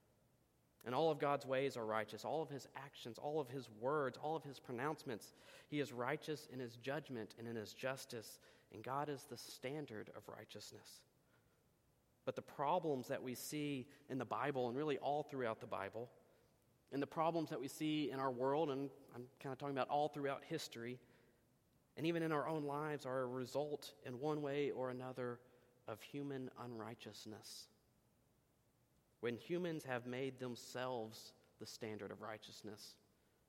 And 0.85 0.95
all 0.95 1.11
of 1.11 1.19
God's 1.19 1.45
ways 1.45 1.75
are 1.75 1.85
righteous, 1.85 2.23
all 2.23 2.41
of 2.41 2.49
his 2.49 2.67
actions, 2.75 3.17
all 3.17 3.41
of 3.41 3.49
his 3.49 3.69
words, 3.81 4.17
all 4.21 4.35
of 4.35 4.43
his 4.43 4.59
pronouncements. 4.59 5.33
He 5.67 5.81
is 5.81 5.91
righteous 5.91 6.47
in 6.51 6.59
his 6.59 6.77
judgment 6.77 7.35
and 7.37 7.47
in 7.47 7.55
his 7.55 7.73
justice, 7.73 8.39
and 8.73 8.83
God 8.83 9.09
is 9.09 9.23
the 9.23 9.37
standard 9.37 10.09
of 10.15 10.23
righteousness. 10.33 11.01
But 12.25 12.35
the 12.35 12.41
problems 12.41 13.07
that 13.09 13.21
we 13.21 13.35
see 13.35 13.87
in 14.09 14.17
the 14.17 14.25
Bible, 14.25 14.69
and 14.69 14.77
really 14.77 14.97
all 14.97 15.23
throughout 15.23 15.59
the 15.59 15.67
Bible, 15.67 16.09
and 16.91 17.01
the 17.01 17.07
problems 17.07 17.49
that 17.49 17.59
we 17.59 17.67
see 17.67 18.11
in 18.11 18.19
our 18.19 18.31
world, 18.31 18.69
and 18.69 18.89
I'm 19.15 19.23
kind 19.41 19.51
of 19.51 19.59
talking 19.59 19.75
about 19.75 19.89
all 19.89 20.07
throughout 20.07 20.41
history, 20.47 20.99
and 21.97 22.05
even 22.05 22.23
in 22.23 22.31
our 22.31 22.47
own 22.47 22.63
lives, 22.63 23.05
are 23.05 23.21
a 23.21 23.25
result 23.27 23.93
in 24.05 24.19
one 24.19 24.41
way 24.41 24.71
or 24.71 24.89
another 24.89 25.39
of 25.87 26.01
human 26.01 26.49
unrighteousness. 26.63 27.67
When 29.21 29.35
humans 29.35 29.83
have 29.83 30.05
made 30.05 30.39
themselves 30.39 31.33
the 31.59 31.65
standard 31.65 32.11
of 32.11 32.21
righteousness, 32.21 32.95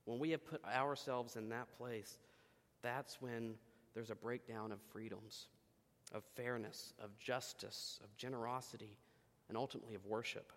when 0.04 0.18
we 0.18 0.30
have 0.30 0.46
put 0.46 0.64
ourselves 0.64 1.36
in 1.36 1.50
that 1.50 1.76
place, 1.76 2.18
that's 2.82 3.20
when 3.20 3.54
there's 3.94 4.10
a 4.10 4.14
breakdown 4.14 4.72
of 4.72 4.80
freedoms, 4.92 5.48
of 6.14 6.24
fairness, 6.34 6.94
of 7.02 7.16
justice, 7.18 8.00
of 8.02 8.16
generosity, 8.16 8.96
and 9.48 9.56
ultimately 9.56 9.94
of 9.94 10.06
worship. 10.06 10.52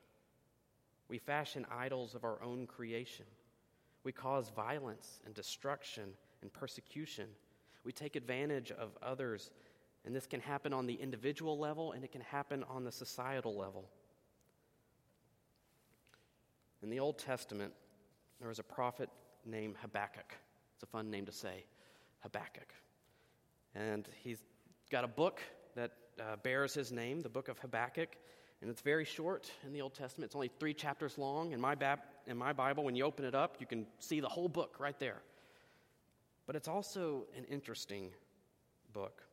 We 1.11 1.17
fashion 1.17 1.65
idols 1.69 2.15
of 2.15 2.23
our 2.23 2.41
own 2.41 2.65
creation. 2.67 3.25
We 4.05 4.13
cause 4.13 4.49
violence 4.55 5.19
and 5.25 5.33
destruction 5.35 6.05
and 6.41 6.53
persecution. 6.53 7.25
We 7.83 7.91
take 7.91 8.15
advantage 8.15 8.71
of 8.71 8.91
others, 9.03 9.51
and 10.05 10.15
this 10.15 10.25
can 10.25 10.39
happen 10.39 10.71
on 10.71 10.87
the 10.87 10.93
individual 10.93 11.59
level 11.59 11.91
and 11.91 12.05
it 12.05 12.13
can 12.13 12.21
happen 12.21 12.63
on 12.69 12.85
the 12.85 12.93
societal 12.93 13.57
level. 13.57 13.89
In 16.81 16.89
the 16.89 17.01
Old 17.01 17.17
Testament, 17.19 17.73
there 18.39 18.47
was 18.47 18.59
a 18.59 18.63
prophet 18.63 19.09
named 19.45 19.75
Habakkuk. 19.81 20.33
It's 20.75 20.83
a 20.83 20.85
fun 20.85 21.11
name 21.11 21.25
to 21.25 21.33
say, 21.33 21.65
Habakkuk. 22.21 22.73
And 23.75 24.07
he's 24.23 24.39
got 24.89 25.03
a 25.03 25.09
book 25.09 25.41
that 25.75 25.91
uh, 26.21 26.37
bears 26.37 26.73
his 26.73 26.89
name, 26.93 27.19
the 27.19 27.29
book 27.29 27.49
of 27.49 27.59
Habakkuk. 27.59 28.15
And 28.61 28.69
it's 28.69 28.81
very 28.81 29.05
short 29.05 29.51
in 29.65 29.73
the 29.73 29.81
Old 29.81 29.95
Testament. 29.95 30.29
It's 30.29 30.35
only 30.35 30.51
three 30.59 30.73
chapters 30.73 31.17
long. 31.17 31.51
In 31.51 31.59
my, 31.59 31.73
bab- 31.73 32.01
in 32.27 32.37
my 32.37 32.53
Bible, 32.53 32.83
when 32.83 32.95
you 32.95 33.03
open 33.03 33.25
it 33.25 33.33
up, 33.33 33.55
you 33.59 33.65
can 33.65 33.87
see 33.99 34.19
the 34.19 34.29
whole 34.29 34.47
book 34.47 34.75
right 34.79 34.97
there. 34.99 35.21
But 36.45 36.55
it's 36.55 36.67
also 36.67 37.25
an 37.35 37.45
interesting 37.45 38.09
book. 38.93 39.23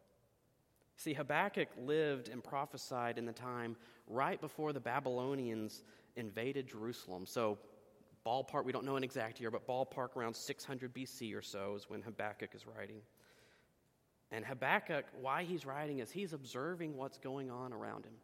See, 0.96 1.12
Habakkuk 1.12 1.68
lived 1.84 2.28
and 2.28 2.42
prophesied 2.42 3.18
in 3.18 3.26
the 3.26 3.32
time 3.32 3.76
right 4.08 4.40
before 4.40 4.72
the 4.72 4.80
Babylonians 4.80 5.82
invaded 6.16 6.66
Jerusalem. 6.66 7.26
So, 7.26 7.58
ballpark, 8.26 8.64
we 8.64 8.72
don't 8.72 8.84
know 8.84 8.96
an 8.96 9.04
exact 9.04 9.40
year, 9.40 9.50
but 9.50 9.66
ballpark 9.66 10.16
around 10.16 10.34
600 10.34 10.94
BC 10.94 11.36
or 11.36 11.42
so 11.42 11.74
is 11.76 11.88
when 11.88 12.02
Habakkuk 12.02 12.54
is 12.54 12.66
writing. 12.66 13.00
And 14.30 14.44
Habakkuk, 14.44 15.04
why 15.20 15.44
he's 15.44 15.64
writing 15.64 16.00
is 16.00 16.10
he's 16.10 16.32
observing 16.32 16.96
what's 16.96 17.18
going 17.18 17.50
on 17.50 17.72
around 17.72 18.04
him. 18.04 18.14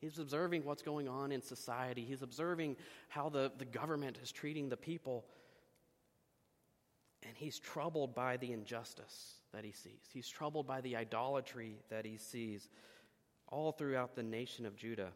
He's 0.00 0.18
observing 0.18 0.64
what's 0.64 0.82
going 0.82 1.08
on 1.08 1.32
in 1.32 1.42
society. 1.42 2.04
He's 2.04 2.22
observing 2.22 2.76
how 3.08 3.28
the, 3.28 3.50
the 3.58 3.64
government 3.64 4.18
is 4.22 4.30
treating 4.30 4.68
the 4.68 4.76
people. 4.76 5.24
And 7.26 7.36
he's 7.36 7.58
troubled 7.58 8.14
by 8.14 8.36
the 8.36 8.52
injustice 8.52 9.34
that 9.52 9.64
he 9.64 9.72
sees. 9.72 10.08
He's 10.12 10.28
troubled 10.28 10.66
by 10.66 10.80
the 10.80 10.94
idolatry 10.94 11.80
that 11.90 12.04
he 12.04 12.16
sees 12.16 12.68
all 13.48 13.72
throughout 13.72 14.14
the 14.14 14.22
nation 14.22 14.66
of 14.66 14.76
Judah. 14.76 15.10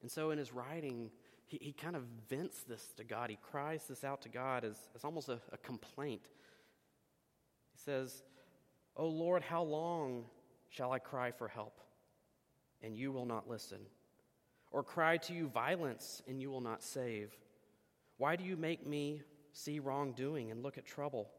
And 0.00 0.10
so 0.10 0.30
in 0.30 0.38
his 0.38 0.52
writing, 0.52 1.10
he, 1.46 1.58
he 1.60 1.72
kind 1.72 1.96
of 1.96 2.04
vents 2.28 2.62
this 2.62 2.92
to 2.98 3.04
God. 3.04 3.30
He 3.30 3.38
cries 3.50 3.84
this 3.88 4.04
out 4.04 4.22
to 4.22 4.28
God 4.28 4.64
as, 4.64 4.76
as 4.94 5.04
almost 5.04 5.28
a, 5.28 5.40
a 5.52 5.58
complaint. 5.58 6.22
He 7.72 7.78
says, 7.84 8.22
O 8.96 9.06
Lord, 9.06 9.42
how 9.42 9.62
long 9.62 10.24
shall 10.70 10.92
I 10.92 10.98
cry 11.00 11.32
for 11.32 11.48
help? 11.48 11.80
And 12.82 12.96
you 12.96 13.12
will 13.12 13.26
not 13.26 13.48
listen? 13.48 13.78
Or 14.70 14.82
cry 14.82 15.18
to 15.18 15.34
you 15.34 15.48
violence, 15.48 16.22
and 16.26 16.40
you 16.40 16.50
will 16.50 16.60
not 16.60 16.82
save? 16.82 17.36
Why 18.16 18.36
do 18.36 18.44
you 18.44 18.56
make 18.56 18.86
me 18.86 19.22
see 19.52 19.78
wrongdoing 19.78 20.50
and 20.50 20.62
look 20.62 20.78
at 20.78 20.86
trouble? 20.86 21.30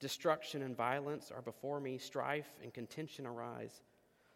Destruction 0.00 0.62
and 0.62 0.76
violence 0.76 1.30
are 1.30 1.42
before 1.42 1.80
me, 1.80 1.98
strife 1.98 2.48
and 2.62 2.72
contention 2.72 3.26
arise. 3.26 3.82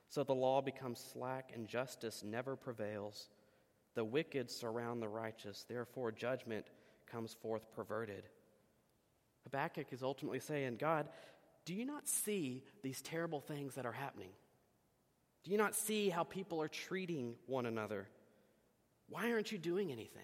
So 0.08 0.22
the 0.22 0.34
law 0.34 0.60
becomes 0.60 1.04
slack, 1.12 1.50
and 1.54 1.66
justice 1.66 2.22
never 2.22 2.54
prevails. 2.54 3.28
The 3.94 4.04
wicked 4.04 4.50
surround 4.50 5.00
the 5.02 5.08
righteous, 5.08 5.64
therefore 5.68 6.12
judgment 6.12 6.66
comes 7.06 7.34
forth 7.34 7.72
perverted. 7.74 8.24
Habakkuk 9.44 9.92
is 9.92 10.02
ultimately 10.02 10.40
saying, 10.40 10.76
God, 10.76 11.08
do 11.64 11.74
you 11.74 11.84
not 11.84 12.08
see 12.08 12.62
these 12.82 13.00
terrible 13.00 13.40
things 13.40 13.74
that 13.74 13.86
are 13.86 13.92
happening? 13.92 14.30
Do 15.44 15.50
you 15.50 15.58
not 15.58 15.74
see 15.74 16.08
how 16.08 16.24
people 16.24 16.60
are 16.60 16.68
treating 16.68 17.34
one 17.46 17.66
another? 17.66 18.08
Why 19.08 19.30
aren't 19.30 19.52
you 19.52 19.58
doing 19.58 19.92
anything? 19.92 20.22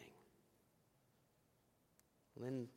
And 2.37 2.45
then 2.45 2.69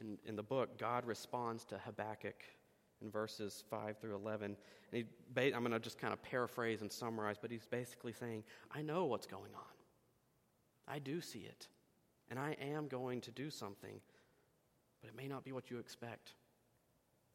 in, 0.00 0.18
in 0.26 0.36
the 0.36 0.42
book, 0.42 0.78
God 0.78 1.04
responds 1.04 1.64
to 1.66 1.78
Habakkuk 1.78 2.42
in 3.02 3.10
verses 3.10 3.62
5 3.70 3.98
through 3.98 4.16
11. 4.16 4.56
And 4.92 5.04
he, 5.36 5.54
I'm 5.54 5.60
going 5.60 5.70
to 5.70 5.78
just 5.78 5.98
kind 5.98 6.12
of 6.12 6.20
paraphrase 6.22 6.82
and 6.82 6.90
summarize, 6.90 7.36
but 7.40 7.52
he's 7.52 7.66
basically 7.66 8.12
saying, 8.12 8.42
I 8.74 8.82
know 8.82 9.04
what's 9.04 9.26
going 9.26 9.54
on. 9.54 9.62
I 10.88 10.98
do 10.98 11.20
see 11.20 11.40
it. 11.40 11.68
And 12.30 12.38
I 12.38 12.56
am 12.60 12.88
going 12.88 13.20
to 13.22 13.30
do 13.30 13.50
something, 13.50 14.00
but 15.00 15.08
it 15.08 15.16
may 15.16 15.28
not 15.28 15.44
be 15.44 15.52
what 15.52 15.70
you 15.70 15.78
expect. 15.78 16.34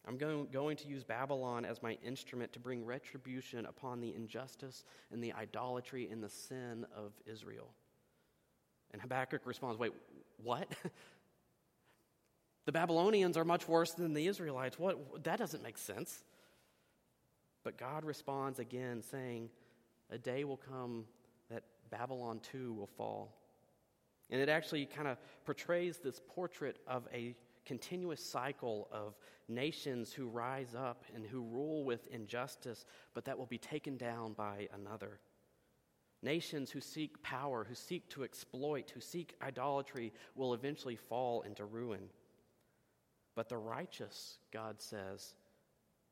I'm 0.07 0.17
going, 0.17 0.47
going 0.51 0.77
to 0.77 0.87
use 0.87 1.03
Babylon 1.03 1.65
as 1.65 1.81
my 1.81 1.97
instrument 2.05 2.53
to 2.53 2.59
bring 2.59 2.85
retribution 2.85 3.65
upon 3.65 4.01
the 4.01 4.13
injustice 4.13 4.83
and 5.11 5.23
the 5.23 5.33
idolatry 5.33 6.09
and 6.11 6.23
the 6.23 6.29
sin 6.29 6.85
of 6.95 7.11
Israel. 7.25 7.69
And 8.91 9.01
Habakkuk 9.01 9.41
responds, 9.45 9.79
Wait, 9.79 9.93
what? 10.43 10.67
the 12.65 12.71
Babylonians 12.71 13.35
are 13.35 13.45
much 13.45 13.67
worse 13.67 13.91
than 13.91 14.13
the 14.13 14.27
Israelites. 14.27 14.77
What? 14.77 15.23
That 15.23 15.39
doesn't 15.39 15.63
make 15.63 15.77
sense. 15.77 16.23
But 17.63 17.77
God 17.77 18.05
responds 18.05 18.59
again, 18.59 19.01
saying, 19.01 19.49
A 20.11 20.19
day 20.19 20.43
will 20.43 20.57
come 20.69 21.05
that 21.49 21.63
Babylon 21.89 22.39
too 22.39 22.73
will 22.73 22.89
fall. 22.95 23.35
And 24.29 24.39
it 24.39 24.49
actually 24.49 24.85
kind 24.85 25.07
of 25.07 25.17
portrays 25.45 25.97
this 25.97 26.21
portrait 26.27 26.77
of 26.87 27.07
a 27.13 27.35
continuous 27.65 28.23
cycle 28.23 28.87
of 28.91 29.15
nations 29.47 30.13
who 30.13 30.27
rise 30.27 30.75
up 30.75 31.03
and 31.13 31.25
who 31.25 31.41
rule 31.41 31.83
with 31.83 32.07
injustice, 32.07 32.85
but 33.13 33.25
that 33.25 33.37
will 33.37 33.45
be 33.45 33.57
taken 33.57 33.97
down 33.97 34.33
by 34.33 34.67
another. 34.73 35.19
Nations 36.21 36.71
who 36.71 36.81
seek 36.81 37.21
power, 37.21 37.65
who 37.67 37.75
seek 37.75 38.09
to 38.09 38.23
exploit, 38.23 38.91
who 38.91 39.01
seek 39.01 39.35
idolatry, 39.41 40.11
will 40.35 40.53
eventually 40.53 40.95
fall 40.95 41.41
into 41.41 41.65
ruin. 41.65 42.09
But 43.35 43.49
the 43.49 43.57
righteous, 43.57 44.37
God 44.51 44.81
says, 44.81 45.35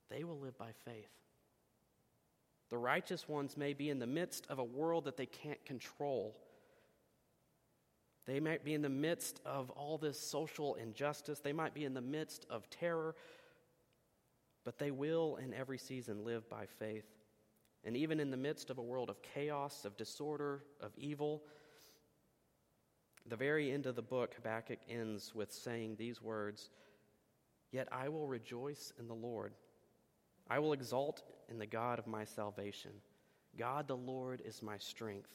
they 0.09 0.23
will 0.23 0.37
live 0.37 0.57
by 0.57 0.71
faith. 0.85 1.09
The 2.69 2.77
righteous 2.77 3.27
ones 3.29 3.57
may 3.57 3.73
be 3.73 3.89
in 3.89 3.99
the 3.99 4.07
midst 4.07 4.45
of 4.49 4.59
a 4.59 4.63
world 4.63 5.05
that 5.05 5.17
they 5.17 5.25
can't 5.25 5.63
control. 5.65 6.35
They 8.25 8.39
might 8.39 8.63
be 8.63 8.73
in 8.73 8.81
the 8.81 8.89
midst 8.89 9.41
of 9.45 9.69
all 9.71 9.97
this 9.97 10.19
social 10.19 10.75
injustice. 10.75 11.39
They 11.39 11.53
might 11.53 11.73
be 11.73 11.85
in 11.85 11.93
the 11.93 12.01
midst 12.01 12.45
of 12.49 12.69
terror. 12.69 13.15
But 14.63 14.77
they 14.77 14.91
will, 14.91 15.37
in 15.37 15.53
every 15.53 15.77
season, 15.77 16.23
live 16.23 16.49
by 16.49 16.65
faith. 16.79 17.05
And 17.83 17.97
even 17.97 18.19
in 18.21 18.31
the 18.31 18.37
midst 18.37 18.69
of 18.69 18.77
a 18.77 18.81
world 18.81 19.09
of 19.09 19.21
chaos, 19.21 19.83
of 19.83 19.97
disorder, 19.97 20.63
of 20.79 20.91
evil, 20.97 21.43
the 23.27 23.35
very 23.35 23.71
end 23.71 23.85
of 23.85 23.95
the 23.95 24.01
book, 24.01 24.35
Habakkuk 24.35 24.79
ends 24.89 25.35
with 25.35 25.51
saying 25.51 25.95
these 25.97 26.21
words 26.21 26.69
Yet 27.71 27.87
I 27.91 28.07
will 28.07 28.27
rejoice 28.27 28.93
in 28.99 29.07
the 29.07 29.15
Lord. 29.15 29.53
I 30.47 30.59
will 30.59 30.73
exult 30.73 31.23
in 31.49 31.57
the 31.57 31.65
God 31.65 31.97
of 31.97 32.05
my 32.05 32.23
salvation. 32.23 32.91
God 33.57 33.87
the 33.87 33.97
Lord 33.97 34.41
is 34.45 34.61
my 34.61 34.77
strength. 34.77 35.29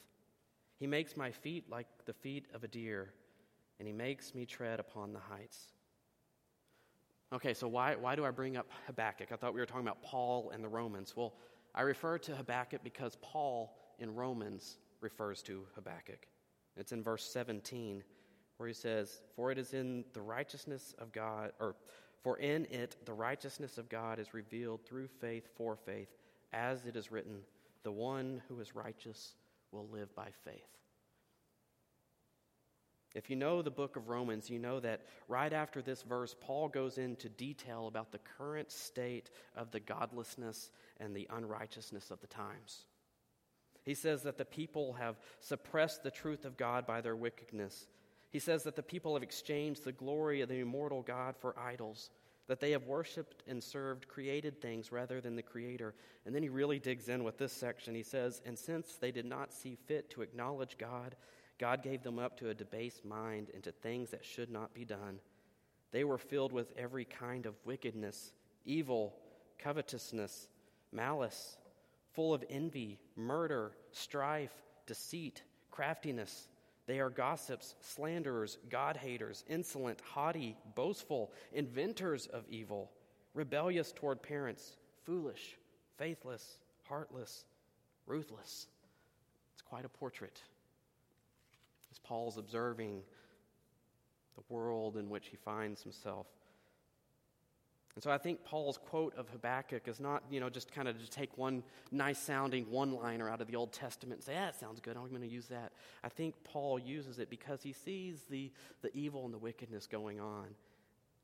He 0.79 0.87
makes 0.87 1.17
my 1.17 1.31
feet 1.31 1.69
like 1.69 1.87
the 2.05 2.13
feet 2.13 2.47
of 2.53 2.63
a 2.63 2.67
deer, 2.67 3.13
and 3.79 3.87
he 3.87 3.93
makes 3.93 4.33
me 4.33 4.45
tread 4.45 4.79
upon 4.79 5.11
the 5.13 5.19
heights. 5.19 5.73
Okay, 7.31 7.53
so 7.53 7.67
why, 7.67 7.95
why 7.95 8.15
do 8.15 8.25
I 8.25 8.31
bring 8.31 8.57
up 8.57 8.67
Habakkuk? 8.87 9.31
I 9.31 9.35
thought 9.35 9.53
we 9.53 9.59
were 9.59 9.65
talking 9.65 9.85
about 9.85 10.01
Paul 10.01 10.51
and 10.53 10.63
the 10.63 10.69
Romans. 10.69 11.15
Well, 11.15 11.35
I 11.75 11.81
refer 11.81 12.17
to 12.19 12.35
Habakkuk 12.35 12.81
because 12.83 13.17
Paul 13.21 13.77
in 13.99 14.15
Romans 14.15 14.77
refers 15.01 15.43
to 15.43 15.65
Habakkuk. 15.75 16.27
It's 16.75 16.91
in 16.91 17.03
verse 17.03 17.23
17 17.25 18.03
where 18.57 18.67
he 18.67 18.73
says, 18.73 19.21
For 19.35 19.51
it 19.51 19.57
is 19.57 19.73
in 19.73 20.05
the 20.13 20.21
righteousness 20.21 20.95
of 20.97 21.11
God, 21.11 21.51
or 21.59 21.75
for 22.23 22.37
in 22.37 22.65
it 22.65 22.95
the 23.05 23.13
righteousness 23.13 23.77
of 23.77 23.89
God 23.89 24.17
is 24.17 24.33
revealed 24.33 24.85
through 24.85 25.07
faith 25.07 25.47
for 25.55 25.75
faith, 25.75 26.09
as 26.51 26.85
it 26.85 26.95
is 26.95 27.11
written, 27.11 27.39
The 27.83 27.91
one 27.91 28.41
who 28.47 28.59
is 28.59 28.75
righteous 28.75 29.35
will 29.71 29.87
live 29.87 30.13
by 30.15 30.29
faith. 30.43 30.79
If 33.15 33.29
you 33.29 33.35
know 33.35 33.61
the 33.61 33.71
book 33.71 33.95
of 33.95 34.07
Romans, 34.07 34.49
you 34.49 34.59
know 34.59 34.79
that 34.81 35.01
right 35.27 35.51
after 35.51 35.81
this 35.81 36.03
verse, 36.03 36.35
Paul 36.39 36.69
goes 36.69 36.99
into 36.99 37.27
detail 37.27 37.87
about 37.87 38.11
the 38.11 38.19
current 38.37 38.71
state 38.71 39.31
of 39.55 39.71
the 39.71 39.79
godlessness 39.79 40.69
and 40.99 41.15
the 41.15 41.27
unrighteousness 41.31 42.11
of 42.11 42.21
the 42.21 42.27
times. 42.27 42.85
He 43.83 43.95
says 43.95 44.21
that 44.23 44.37
the 44.37 44.45
people 44.45 44.93
have 44.93 45.19
suppressed 45.39 46.03
the 46.03 46.11
truth 46.11 46.45
of 46.45 46.57
God 46.57 46.85
by 46.85 47.01
their 47.01 47.15
wickedness. 47.15 47.87
He 48.29 48.37
says 48.37 48.63
that 48.63 48.75
the 48.75 48.83
people 48.83 49.15
have 49.15 49.23
exchanged 49.23 49.83
the 49.83 49.91
glory 49.91 50.41
of 50.41 50.49
the 50.49 50.59
immortal 50.59 51.01
God 51.01 51.35
for 51.35 51.57
idols, 51.57 52.11
that 52.49 52.59
they 52.59 52.71
have 52.71 52.87
worshiped 52.87 53.43
and 53.47 53.63
served 53.63 54.07
created 54.07 54.59
things 54.59 54.91
rather 54.91 55.21
than 55.21 55.35
the 55.35 55.43
Creator. 55.43 55.93
And 56.25 56.33
then 56.33 56.41
he 56.41 56.49
really 56.49 56.79
digs 56.79 57.07
in 57.07 57.23
with 57.23 57.37
this 57.37 57.53
section. 57.53 57.93
He 57.93 58.01
says, 58.01 58.41
And 58.43 58.57
since 58.57 58.95
they 58.95 59.11
did 59.11 59.25
not 59.25 59.53
see 59.53 59.77
fit 59.85 60.09
to 60.09 60.23
acknowledge 60.23 60.75
God, 60.79 61.15
God 61.59 61.83
gave 61.83 62.01
them 62.01 62.17
up 62.17 62.37
to 62.39 62.49
a 62.49 62.55
debased 62.55 63.05
mind 63.05 63.51
and 63.53 63.63
to 63.63 63.71
things 63.71 64.09
that 64.09 64.25
should 64.25 64.49
not 64.49 64.73
be 64.73 64.83
done. 64.83 65.19
They 65.91 66.03
were 66.03 66.17
filled 66.17 66.51
with 66.51 66.73
every 66.75 67.05
kind 67.05 67.45
of 67.45 67.53
wickedness, 67.65 68.31
evil, 68.65 69.13
covetousness, 69.59 70.47
malice, 70.91 71.55
full 72.13 72.33
of 72.33 72.43
envy, 72.49 72.97
murder, 73.15 73.73
strife, 73.91 74.63
deceit, 74.87 75.43
craftiness. 75.69 76.47
They 76.89 76.99
are 76.99 77.11
gossips, 77.11 77.75
slanderers, 77.81 78.57
God 78.67 78.97
haters, 78.97 79.43
insolent, 79.47 80.01
haughty, 80.01 80.57
boastful, 80.73 81.31
inventors 81.53 82.25
of 82.25 82.45
evil, 82.49 82.89
rebellious 83.35 83.91
toward 83.91 84.23
parents, 84.23 84.75
foolish, 85.05 85.55
faithless, 85.99 86.57
heartless, 86.87 87.45
ruthless. 88.07 88.65
It's 89.53 89.61
quite 89.61 89.85
a 89.85 89.89
portrait 89.89 90.41
as 91.91 91.99
Paul's 91.99 92.39
observing 92.39 93.03
the 94.35 94.43
world 94.49 94.97
in 94.97 95.11
which 95.11 95.27
he 95.27 95.37
finds 95.37 95.83
himself. 95.83 96.25
And 97.95 98.03
so 98.03 98.11
I 98.11 98.17
think 98.17 98.43
Paul's 98.45 98.77
quote 98.77 99.15
of 99.15 99.27
Habakkuk 99.29 99.87
is 99.87 99.99
not, 99.99 100.23
you 100.29 100.39
know, 100.39 100.49
just 100.49 100.71
kind 100.71 100.87
of 100.87 100.97
to 101.03 101.09
take 101.09 101.37
one 101.37 101.63
nice 101.91 102.19
sounding 102.19 102.69
one 102.69 102.93
liner 102.93 103.29
out 103.29 103.41
of 103.41 103.47
the 103.47 103.55
Old 103.55 103.73
Testament 103.73 104.19
and 104.19 104.23
say, 104.23 104.33
yeah, 104.33 104.45
that 104.45 104.59
sounds 104.59 104.79
good, 104.79 104.95
I'm 104.95 105.09
going 105.09 105.21
to 105.21 105.27
use 105.27 105.47
that. 105.47 105.73
I 106.03 106.09
think 106.09 106.35
Paul 106.43 106.79
uses 106.79 107.19
it 107.19 107.29
because 107.29 107.61
he 107.61 107.73
sees 107.73 108.23
the, 108.29 108.51
the 108.81 108.95
evil 108.95 109.25
and 109.25 109.33
the 109.33 109.39
wickedness 109.39 109.87
going 109.87 110.19
on 110.19 110.47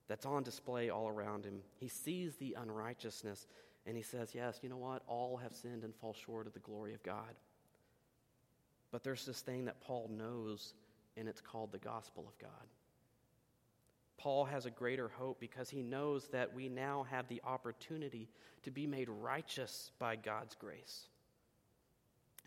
that's 0.08 0.26
on 0.26 0.44
display 0.44 0.90
all 0.90 1.08
around 1.08 1.46
him. 1.46 1.62
He 1.80 1.88
sees 1.88 2.36
the 2.36 2.58
unrighteousness 2.60 3.48
and 3.86 3.96
he 3.96 4.04
says, 4.04 4.32
yes, 4.34 4.60
you 4.62 4.70
know 4.70 4.78
what? 4.78 5.04
All 5.08 5.38
have 5.38 5.56
sinned 5.56 5.84
and 5.84 5.96
fall 5.96 6.14
short 6.14 6.48
of 6.48 6.54
the 6.54 6.60
glory 6.60 6.94
of 6.94 7.04
God. 7.04 7.36
But 8.92 9.04
there's 9.04 9.26
this 9.26 9.42
thing 9.42 9.66
that 9.66 9.82
Paul 9.82 10.10
knows, 10.12 10.74
and 11.18 11.28
it's 11.28 11.42
called 11.42 11.72
the 11.72 11.78
gospel 11.78 12.26
of 12.28 12.38
God. 12.40 12.68
Paul 14.26 14.46
has 14.46 14.66
a 14.66 14.72
greater 14.72 15.08
hope 15.08 15.40
because 15.40 15.70
he 15.70 15.84
knows 15.84 16.30
that 16.30 16.52
we 16.52 16.68
now 16.68 17.06
have 17.12 17.28
the 17.28 17.44
opportunity 17.46 18.28
to 18.64 18.72
be 18.72 18.88
made 18.88 19.08
righteous 19.08 19.92
by 20.00 20.16
God's 20.16 20.56
grace. 20.56 21.10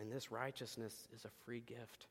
And 0.01 0.11
this 0.11 0.33
righteousness 0.33 1.07
is 1.14 1.25
a 1.25 1.45
free 1.45 1.62
gift. 1.64 2.09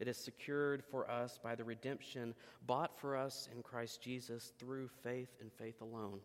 It 0.00 0.08
is 0.08 0.16
secured 0.16 0.82
for 0.82 1.08
us 1.08 1.38
by 1.40 1.54
the 1.54 1.62
redemption 1.62 2.34
bought 2.66 2.98
for 2.98 3.16
us 3.16 3.48
in 3.54 3.62
Christ 3.62 4.02
Jesus 4.02 4.52
through 4.58 4.88
faith 5.04 5.30
and 5.40 5.52
faith 5.52 5.80
alone. 5.80 6.18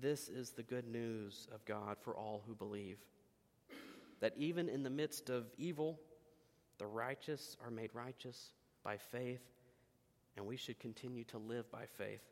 This 0.00 0.28
is 0.28 0.50
the 0.50 0.64
good 0.64 0.88
news 0.88 1.46
of 1.54 1.64
God 1.64 1.96
for 2.00 2.16
all 2.16 2.42
who 2.44 2.56
believe. 2.56 2.98
That 4.18 4.34
even 4.36 4.68
in 4.68 4.82
the 4.82 4.90
midst 4.90 5.30
of 5.30 5.44
evil, 5.58 6.00
the 6.78 6.88
righteous 6.88 7.56
are 7.64 7.70
made 7.70 7.90
righteous 7.94 8.50
by 8.82 8.96
faith 8.96 9.57
and 10.38 10.46
we 10.46 10.56
should 10.56 10.78
continue 10.78 11.24
to 11.24 11.36
live 11.36 11.68
by 11.70 11.84
faith. 11.98 12.22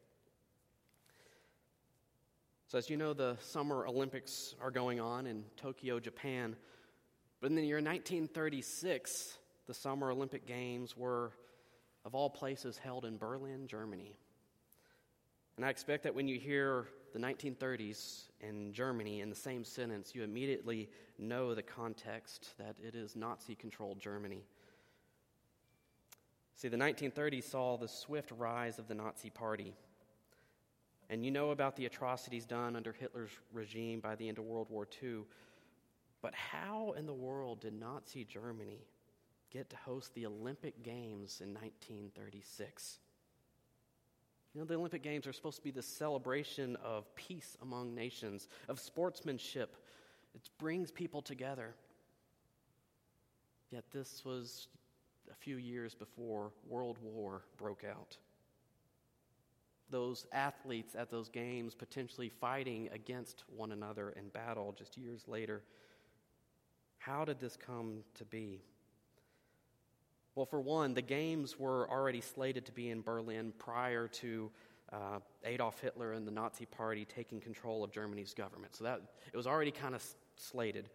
So, 2.69 2.79
as 2.79 2.89
you 2.89 2.97
know, 2.97 3.13
the 3.13 3.37
Summer 3.41 3.85
Olympics 3.87 4.55
are 4.61 4.71
going 4.71 5.01
on 5.01 5.27
in 5.27 5.45
Tokyo, 5.57 5.99
Japan. 5.99 6.55
But 7.41 7.51
in 7.51 7.57
the 7.57 7.67
year 7.67 7.77
1936, 7.77 9.39
the 9.67 9.75
Summer 9.75 10.13
Olympic 10.13 10.47
Games 10.47 10.97
were, 10.97 11.33
of 12.05 12.15
all 12.15 12.31
places, 12.31 12.79
held 12.79 13.05
in 13.05 13.19
Berlin, 13.19 13.67
Germany. 13.67 14.17
And 15.57 15.67
I 15.67 15.71
expect 15.71 16.05
that 16.05 16.15
when 16.15 16.29
you 16.29 16.39
hear 16.39 16.87
the 17.13 17.19
1930s 17.19 18.27
in 18.41 18.73
Germany 18.73 19.21
in 19.21 19.31
the 19.31 19.37
same 19.37 19.65
sentence, 19.65 20.15
you 20.15 20.23
immediately 20.23 20.89
know 21.19 21.55
the 21.55 21.63
context 21.63 22.55
that 22.59 22.77
it 22.87 22.95
is 22.95 23.17
Nazi 23.17 23.57
controlled 23.57 23.99
Germany. 23.99 24.45
See, 26.57 26.69
the 26.69 26.79
1930s 26.79 27.45
saw 27.45 27.77
the 27.77 27.87
swift 27.87 28.33
rise 28.33 28.79
of 28.79 28.89
the 28.89 28.95
Nazi 28.95 29.29
Party. 29.29 29.75
And 31.11 31.23
you 31.23 31.31
know 31.31 31.51
about 31.51 31.77
the 31.77 31.85
atrocities 31.85 32.47
done 32.47 32.75
under 32.75 32.93
Hitler's 32.93 33.31
regime 33.53 34.01
by 34.01 34.17
the 34.17 34.27
end 34.27 34.39
of 34.39 34.45
World 34.45 34.69
War 34.71 34.89
II. 35.03 35.25
But 36.23 36.35
how 36.35 36.95
in 36.99 37.05
the 37.05 37.13
world 37.13 37.61
did 37.61 37.79
Nazi 37.79 38.25
Germany 38.25 38.81
get 39.53 39.69
to 39.71 39.77
host 39.77 40.15
the 40.15 40.25
Olympic 40.25 40.83
Games 40.83 41.43
in 41.43 41.53
1936? 41.53 43.01
You 44.55 44.63
know, 44.63 44.67
the 44.67 44.77
Olympic 44.77 45.03
Games 45.03 45.27
are 45.27 45.35
supposed 45.35 45.59
to 45.59 45.63
be 45.63 45.71
the 45.71 45.83
celebration 45.83 46.77
of 46.83 47.15
peace 47.15 47.59
among 47.61 47.95
nations, 47.95 48.49
of 48.69 48.81
sportsmanship. 48.81 49.77
It 50.35 50.49
brings 50.59 50.91
people 50.91 51.21
together. 51.21 51.75
Yet 53.71 53.85
this 53.93 54.25
was 54.25 54.69
a 55.31 55.35
few 55.35 55.57
years 55.57 55.95
before 55.95 56.53
World 56.69 56.99
War 57.03 57.43
broke 57.57 57.85
out. 57.85 58.17
Those 59.91 60.27
athletes 60.33 60.95
at 60.95 61.11
those 61.11 61.29
games 61.29 61.75
potentially 61.75 62.29
fighting 62.29 62.89
against 62.93 63.45
one 63.55 63.73
another 63.73 64.11
in 64.11 64.29
battle 64.29 64.75
just 64.77 64.97
years 64.97 65.29
later. 65.29 65.63
How 66.99 67.25
did 67.25 67.39
this 67.39 67.57
come 67.57 68.01
to 68.15 68.25
be? 68.25 68.63
Well, 70.35 70.47
for 70.47 70.61
one, 70.61 70.93
the 70.93 71.03
games 71.03 71.59
were 71.59 71.89
already 71.91 72.21
slated 72.21 72.67
to 72.67 72.73
be 72.73 72.91
in 72.91 73.01
Berlin 73.01 73.53
prior 73.59 74.09
to 74.09 74.51
uh, 74.93 75.19
Adolf 75.45 75.81
Hitler 75.81 76.13
and 76.13 76.27
the 76.27 76.33
Nazi 76.33 76.67
Party 76.67 77.05
taking 77.05 77.41
control 77.41 77.83
of 77.83 77.91
Germany's 77.91 78.35
government. 78.35 78.77
So 78.77 78.85
that 78.85 79.01
it 79.33 79.37
was 79.37 79.47
already 79.47 79.71
kind 79.71 79.95
of 79.95 80.05
slated. 80.37 80.91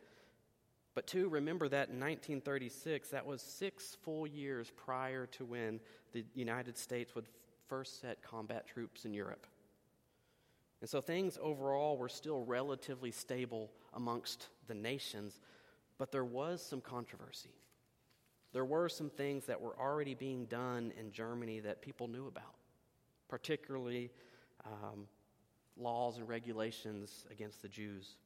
But 0.93 1.07
two, 1.07 1.29
remember 1.29 1.69
that 1.69 1.89
in 1.89 1.99
1936, 1.99 3.09
that 3.09 3.25
was 3.25 3.41
six 3.41 3.97
full 4.01 4.27
years 4.27 4.71
prior 4.75 5.25
to 5.27 5.45
when 5.45 5.79
the 6.11 6.25
United 6.33 6.77
States 6.77 7.15
would 7.15 7.25
first 7.67 8.01
set 8.01 8.21
combat 8.21 8.67
troops 8.67 9.05
in 9.05 9.13
Europe. 9.13 9.47
And 10.81 10.89
so 10.89 10.99
things 10.99 11.37
overall 11.41 11.95
were 11.95 12.09
still 12.09 12.43
relatively 12.43 13.11
stable 13.11 13.71
amongst 13.93 14.47
the 14.67 14.73
nations, 14.73 15.39
but 15.97 16.11
there 16.11 16.25
was 16.25 16.61
some 16.61 16.81
controversy. 16.81 17.53
There 18.51 18.65
were 18.65 18.89
some 18.89 19.09
things 19.09 19.45
that 19.45 19.61
were 19.61 19.79
already 19.79 20.15
being 20.15 20.45
done 20.45 20.91
in 20.99 21.11
Germany 21.11 21.61
that 21.61 21.81
people 21.81 22.07
knew 22.07 22.27
about, 22.27 22.55
particularly 23.29 24.11
um, 24.65 25.07
laws 25.77 26.17
and 26.17 26.27
regulations 26.27 27.25
against 27.31 27.61
the 27.61 27.69
Jews. 27.69 28.17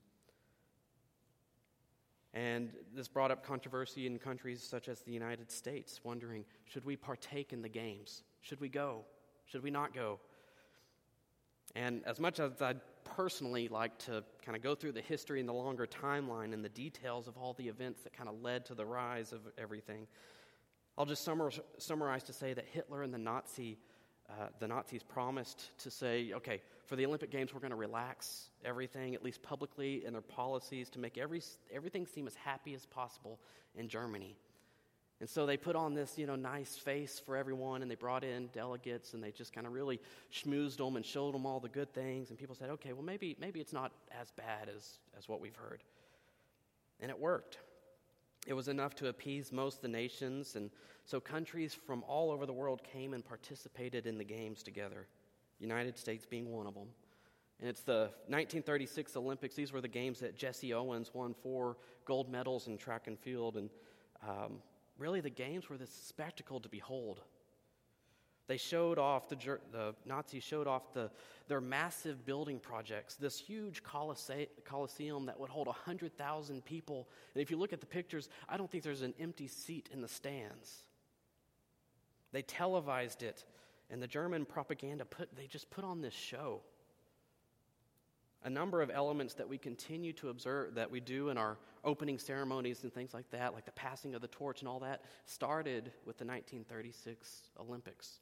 And 2.35 2.73
this 2.93 3.07
brought 3.07 3.31
up 3.31 3.45
controversy 3.45 4.05
in 4.05 4.19
countries 4.19 4.61
such 4.61 4.89
as 4.89 4.99
the 4.99 5.13
United 5.13 5.49
States, 5.49 6.01
wondering 6.03 6.43
should 6.65 6.83
we 6.83 6.97
partake 6.97 7.53
in 7.53 7.61
the 7.61 7.69
games? 7.69 8.23
Should 8.41 8.59
we 8.59 8.67
go? 8.67 9.05
Should 9.45 9.63
we 9.63 9.71
not 9.71 9.93
go? 9.93 10.19
And 11.75 12.03
as 12.05 12.19
much 12.19 12.41
as 12.41 12.61
I'd 12.61 12.81
personally 13.05 13.69
like 13.69 13.97
to 13.99 14.23
kind 14.45 14.55
of 14.55 14.61
go 14.61 14.75
through 14.75 14.91
the 14.91 15.01
history 15.01 15.39
and 15.39 15.47
the 15.47 15.53
longer 15.53 15.87
timeline 15.87 16.53
and 16.53 16.63
the 16.63 16.69
details 16.69 17.27
of 17.27 17.37
all 17.37 17.53
the 17.53 17.69
events 17.69 18.01
that 18.01 18.13
kind 18.13 18.27
of 18.27 18.41
led 18.41 18.65
to 18.65 18.75
the 18.75 18.85
rise 18.85 19.31
of 19.31 19.41
everything, 19.57 20.05
I'll 20.97 21.05
just 21.05 21.23
summarize 21.23 22.23
to 22.23 22.33
say 22.33 22.53
that 22.53 22.65
Hitler 22.71 23.01
and 23.01 23.13
the 23.13 23.17
Nazi, 23.17 23.77
uh, 24.29 24.47
the 24.59 24.67
Nazis 24.67 25.03
promised 25.03 25.77
to 25.79 25.91
say, 25.91 26.31
okay, 26.33 26.61
for 26.85 26.95
the 26.95 27.05
Olympic 27.05 27.31
Games, 27.31 27.53
we're 27.53 27.59
going 27.59 27.71
to 27.71 27.75
relax 27.77 28.49
everything, 28.63 29.15
at 29.15 29.23
least 29.23 29.41
publicly, 29.41 30.05
in 30.05 30.13
their 30.13 30.21
policies 30.21 30.89
to 30.91 30.99
make 30.99 31.17
every, 31.17 31.41
everything 31.73 32.05
seem 32.05 32.27
as 32.27 32.35
happy 32.35 32.73
as 32.73 32.85
possible 32.85 33.39
in 33.75 33.87
Germany. 33.87 34.35
And 35.21 35.29
so 35.29 35.45
they 35.45 35.55
put 35.57 35.75
on 35.75 35.93
this, 35.93 36.17
you 36.17 36.25
know, 36.25 36.35
nice 36.35 36.75
face 36.75 37.21
for 37.25 37.37
everyone, 37.37 37.81
and 37.81 37.89
they 37.89 37.95
brought 37.95 38.23
in 38.23 38.47
delegates, 38.47 39.13
and 39.13 39.23
they 39.23 39.31
just 39.31 39.53
kind 39.53 39.65
of 39.65 39.73
really 39.73 40.01
schmoozed 40.33 40.77
them 40.77 40.97
and 40.97 41.05
showed 41.05 41.33
them 41.33 41.45
all 41.45 41.59
the 41.59 41.69
good 41.69 41.93
things. 41.93 42.29
And 42.29 42.37
people 42.37 42.55
said, 42.55 42.69
okay, 42.71 42.91
well, 42.93 43.03
maybe, 43.03 43.35
maybe 43.39 43.61
it's 43.61 43.73
not 43.73 43.93
as 44.19 44.31
bad 44.31 44.69
as, 44.75 44.99
as 45.17 45.29
what 45.29 45.39
we've 45.39 45.55
heard. 45.55 45.83
And 46.99 47.09
it 47.09 47.17
worked. 47.17 47.59
It 48.45 48.53
was 48.53 48.67
enough 48.67 48.95
to 48.95 49.07
appease 49.07 49.51
most 49.51 49.77
of 49.77 49.81
the 49.83 49.87
nations, 49.87 50.55
and 50.55 50.69
so 51.05 51.19
countries 51.19 51.73
from 51.73 52.03
all 52.07 52.31
over 52.31 52.45
the 52.45 52.53
world 52.53 52.81
came 52.83 53.13
and 53.13 53.23
participated 53.23 54.07
in 54.07 54.17
the 54.17 54.23
games 54.23 54.63
together, 54.63 55.07
United 55.59 55.97
States 55.97 56.25
being 56.25 56.51
one 56.51 56.67
of 56.67 56.73
them. 56.73 56.87
And 57.59 57.69
it's 57.69 57.81
the 57.81 58.09
1936 58.27 59.15
Olympics. 59.15 59.55
These 59.55 59.71
were 59.71 59.81
the 59.81 59.87
games 59.87 60.19
that 60.19 60.35
Jesse 60.35 60.73
Owens 60.73 61.11
won 61.13 61.33
four 61.33 61.77
gold 62.03 62.29
medals 62.29 62.67
in 62.67 62.77
track 62.77 63.07
and 63.07 63.17
field, 63.17 63.55
and 63.55 63.69
um, 64.27 64.57
really 64.97 65.21
the 65.21 65.29
games 65.29 65.69
were 65.69 65.77
this 65.77 65.91
spectacle 65.91 66.59
to 66.59 66.69
behold. 66.69 67.21
They 68.47 68.57
showed 68.57 68.99
off, 68.99 69.27
the, 69.29 69.37
the 69.71 69.95
Nazis 70.05 70.43
showed 70.43 70.67
off 70.67 70.93
the, 70.93 71.09
their 71.47 71.61
massive 71.61 72.25
building 72.25 72.59
projects, 72.59 73.15
this 73.15 73.39
huge 73.39 73.81
coliseum 73.83 75.25
that 75.25 75.39
would 75.39 75.49
hold 75.49 75.67
100,000 75.67 76.65
people. 76.65 77.07
And 77.33 77.41
if 77.41 77.49
you 77.49 77.57
look 77.57 77.73
at 77.73 77.79
the 77.79 77.87
pictures, 77.87 78.29
I 78.47 78.57
don't 78.57 78.69
think 78.69 78.83
there's 78.83 79.01
an 79.01 79.15
empty 79.19 79.47
seat 79.47 79.89
in 79.91 80.01
the 80.01 80.07
stands. 80.07 80.83
They 82.35 82.41
televised 82.41 83.23
it, 83.23 83.45
and 83.89 84.03
the 84.03 84.07
German 84.07 84.43
propaganda 84.43 85.05
put, 85.05 85.33
they 85.37 85.47
just 85.47 85.69
put 85.69 85.85
on 85.85 86.01
this 86.01 86.13
show 86.13 86.59
a 88.43 88.49
number 88.49 88.81
of 88.81 88.91
elements 88.93 89.35
that 89.35 89.47
we 89.47 89.57
continue 89.57 90.11
to 90.11 90.27
observe 90.27 90.75
that 90.75 90.91
we 90.91 90.99
do 90.99 91.29
in 91.29 91.37
our 91.37 91.57
opening 91.85 92.19
ceremonies 92.19 92.83
and 92.83 92.93
things 92.93 93.13
like 93.13 93.31
that, 93.31 93.53
like 93.53 93.63
the 93.63 93.71
passing 93.71 94.15
of 94.15 94.21
the 94.21 94.27
torch 94.27 94.59
and 94.59 94.67
all 94.67 94.81
that, 94.81 95.03
started 95.23 95.93
with 96.05 96.17
the 96.17 96.25
1936 96.25 97.51
Olympics. 97.57 98.19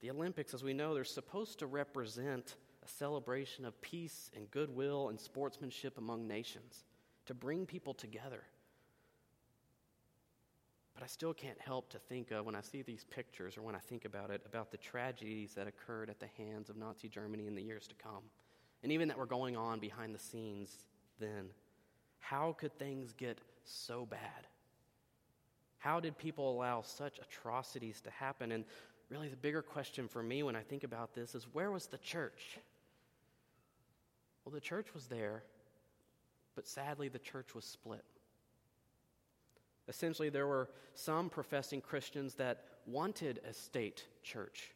The 0.00 0.10
Olympics, 0.12 0.54
as 0.54 0.64
we 0.64 0.72
know, 0.72 0.94
they're 0.94 1.04
supposed 1.04 1.58
to 1.58 1.66
represent 1.66 2.56
a 2.82 2.88
celebration 2.88 3.66
of 3.66 3.78
peace 3.82 4.30
and 4.34 4.50
goodwill 4.50 5.10
and 5.10 5.20
sportsmanship 5.20 5.98
among 5.98 6.26
nations, 6.26 6.84
to 7.26 7.34
bring 7.34 7.66
people 7.66 7.92
together. 7.92 8.44
But 11.02 11.06
I 11.06 11.14
still 11.14 11.34
can't 11.34 11.60
help 11.60 11.90
to 11.90 11.98
think 11.98 12.30
of, 12.30 12.46
when 12.46 12.54
I 12.54 12.60
see 12.60 12.82
these 12.82 13.02
pictures 13.10 13.58
or 13.58 13.62
when 13.62 13.74
I 13.74 13.80
think 13.80 14.04
about 14.04 14.30
it, 14.30 14.40
about 14.46 14.70
the 14.70 14.76
tragedies 14.76 15.52
that 15.54 15.66
occurred 15.66 16.08
at 16.08 16.20
the 16.20 16.28
hands 16.38 16.70
of 16.70 16.76
Nazi 16.76 17.08
Germany 17.08 17.48
in 17.48 17.56
the 17.56 17.62
years 17.62 17.88
to 17.88 17.96
come. 17.96 18.22
And 18.84 18.92
even 18.92 19.08
that 19.08 19.18
were 19.18 19.26
going 19.26 19.56
on 19.56 19.80
behind 19.80 20.14
the 20.14 20.20
scenes 20.20 20.86
then. 21.18 21.46
How 22.20 22.54
could 22.56 22.78
things 22.78 23.14
get 23.14 23.40
so 23.64 24.06
bad? 24.06 24.46
How 25.78 25.98
did 25.98 26.16
people 26.16 26.52
allow 26.52 26.82
such 26.82 27.18
atrocities 27.18 28.00
to 28.02 28.10
happen? 28.10 28.52
And 28.52 28.64
really, 29.08 29.26
the 29.26 29.34
bigger 29.34 29.60
question 29.60 30.06
for 30.06 30.22
me 30.22 30.44
when 30.44 30.54
I 30.54 30.62
think 30.62 30.84
about 30.84 31.16
this 31.16 31.34
is 31.34 31.48
where 31.52 31.72
was 31.72 31.86
the 31.86 31.98
church? 31.98 32.60
Well, 34.44 34.54
the 34.54 34.60
church 34.60 34.94
was 34.94 35.08
there, 35.08 35.42
but 36.54 36.68
sadly, 36.68 37.08
the 37.08 37.18
church 37.18 37.56
was 37.56 37.64
split. 37.64 38.04
Essentially, 39.88 40.28
there 40.28 40.46
were 40.46 40.68
some 40.94 41.28
professing 41.28 41.80
Christians 41.80 42.34
that 42.34 42.64
wanted 42.86 43.40
a 43.48 43.52
state 43.52 44.06
church. 44.22 44.72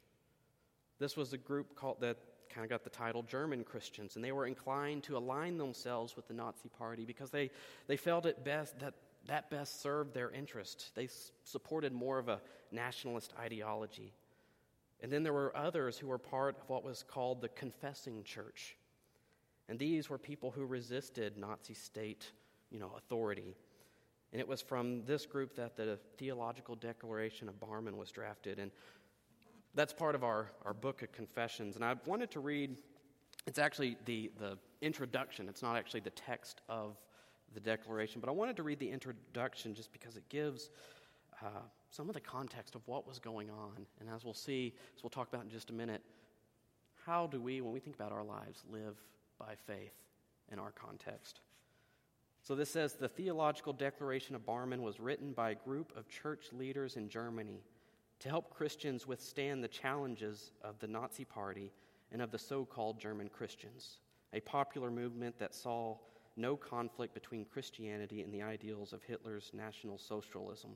This 0.99 1.17
was 1.17 1.33
a 1.33 1.39
group 1.39 1.75
called 1.75 2.01
that 2.01 2.17
kind 2.49 2.65
of 2.65 2.71
got 2.71 2.85
the 2.85 2.91
title 2.91 3.23
German 3.23 3.65
Christians, 3.65 4.17
and 4.17 4.25
they 4.25 4.33
were 4.33 4.47
inclined 4.47 5.03
to 5.05 5.17
align 5.17 5.59
themselves 5.59 6.17
with 6.17 6.27
the 6.27 6.35
Nazi 6.35 6.69
Party 6.69 7.05
because 7.05 7.31
they, 7.31 7.51
they 7.87 7.97
felt 7.97 8.27
it 8.27 8.45
best 8.45 8.79
that 8.81 8.95
that 9.27 9.51
best 9.51 9.83
served 9.83 10.15
their 10.15 10.31
interest. 10.31 10.93
They 10.95 11.05
s- 11.05 11.33
supported 11.45 11.93
more 11.93 12.19
of 12.19 12.29
a 12.29 12.41
nationalist 12.71 13.33
ideology. 13.39 14.13
And 15.01 15.13
then 15.13 15.23
there 15.23 15.33
were 15.33 15.57
others 15.57 15.99
who 15.99 16.07
were 16.07 16.19
part 16.19 16.57
of 16.57 16.69
what 16.69 16.85
was 16.85 17.05
called 17.07 17.41
the 17.41 17.49
confessing 17.49 18.23
church. 18.25 18.77
And 19.69 19.79
these 19.79 20.09
were 20.09 20.19
people 20.19 20.51
who 20.51 20.65
resisted 20.65 21.37
Nazi 21.37 21.75
state, 21.75 22.31
you 22.71 22.79
know, 22.79 22.93
authority. 22.97 23.57
And 24.33 24.41
it 24.41 24.49
was 24.49 24.61
from 24.61 25.05
this 25.05 25.25
group 25.25 25.55
that 25.57 25.77
the 25.77 25.99
Theological 26.19 26.75
Declaration 26.75 27.49
of 27.49 27.59
Barmen 27.61 27.97
was 27.97 28.11
drafted. 28.11 28.59
And 28.59 28.71
that's 29.75 29.93
part 29.93 30.15
of 30.15 30.25
our, 30.25 30.51
our 30.65 30.75
book 30.75 31.03
of 31.03 31.13
confessions. 31.13 31.77
And 31.77 31.85
I 31.85 31.95
wanted 32.07 32.31
to 32.33 32.41
read, 32.41 32.77
it's 33.47 33.59
actually 33.59 33.97
the, 34.05 34.31
the 34.39 34.59
introduction, 34.81 35.49
it's 35.49 35.63
not 35.63 35.77
actually 35.77 36.01
the 36.01 36.11
text 36.11 36.61
of 36.69 36.97
the 37.55 37.61
declaration, 37.61 38.21
but 38.21 38.29
I 38.29 38.33
wanted 38.33 38.57
to 38.57 38.63
read 38.63 38.79
the 38.79 38.91
introduction 38.91 39.75
just 39.75 39.93
because 39.93 40.17
it 40.17 40.29
gives 40.29 40.71
uh, 41.43 41.61
some 41.91 42.09
of 42.09 42.15
the 42.15 42.21
context 42.21 42.75
of 42.75 42.83
what 42.87 43.07
was 43.07 43.19
going 43.19 43.51
on. 43.51 43.87
And 44.01 44.09
as 44.09 44.25
we'll 44.25 44.35
see, 44.35 44.75
as 44.97 45.03
we'll 45.03 45.11
talk 45.11 45.29
about 45.29 45.45
in 45.45 45.51
just 45.51 45.71
a 45.71 45.73
minute, 45.73 46.03
how 47.05 47.27
do 47.27 47.41
we, 47.41 47.61
when 47.61 47.73
we 47.73 47.81
think 47.81 47.95
about 47.95 48.13
our 48.13 48.25
lives, 48.25 48.65
live 48.71 48.97
by 49.39 49.55
faith 49.67 49.95
in 50.51 50.59
our 50.59 50.73
context? 50.73 51.41
So 52.47 52.55
this 52.55 52.71
says 52.71 52.95
the 52.95 53.09
Theological 53.09 53.73
Declaration 53.73 54.37
of 54.37 54.47
Barmen 54.47 54.79
was 54.83 55.01
written 55.01 55.33
by 55.33 55.51
a 55.51 55.57
group 55.57 55.93
of 55.97 56.09
church 56.09 56.53
leaders 56.53 56.97
in 56.97 57.09
Germany 57.09 57.65
to 58.21 58.29
help 58.29 58.55
Christians 58.55 59.05
withstand 59.05 59.65
the 59.65 59.69
challenges 59.69 60.53
of 60.63 60.79
the 60.79 60.87
Nazi 60.87 61.25
Party 61.25 61.73
and 62.13 62.23
of 62.23 62.31
the 62.31 62.39
so 62.39 62.65
called 62.65 63.01
German 63.01 63.29
Christians, 63.31 63.99
a 64.33 64.39
popular 64.39 64.93
movement 64.93 65.37
that 65.41 65.57
saw 65.57 65.97
no 66.37 66.55
conflict 66.57 67.15
between 67.15 67.45
Christianity 67.47 68.23
and 68.23 68.33
the 68.33 68.43
ideals 68.43 68.93
of 68.93 69.03
Hitler's 69.03 69.51
National 69.53 69.99
Socialism. 69.99 70.71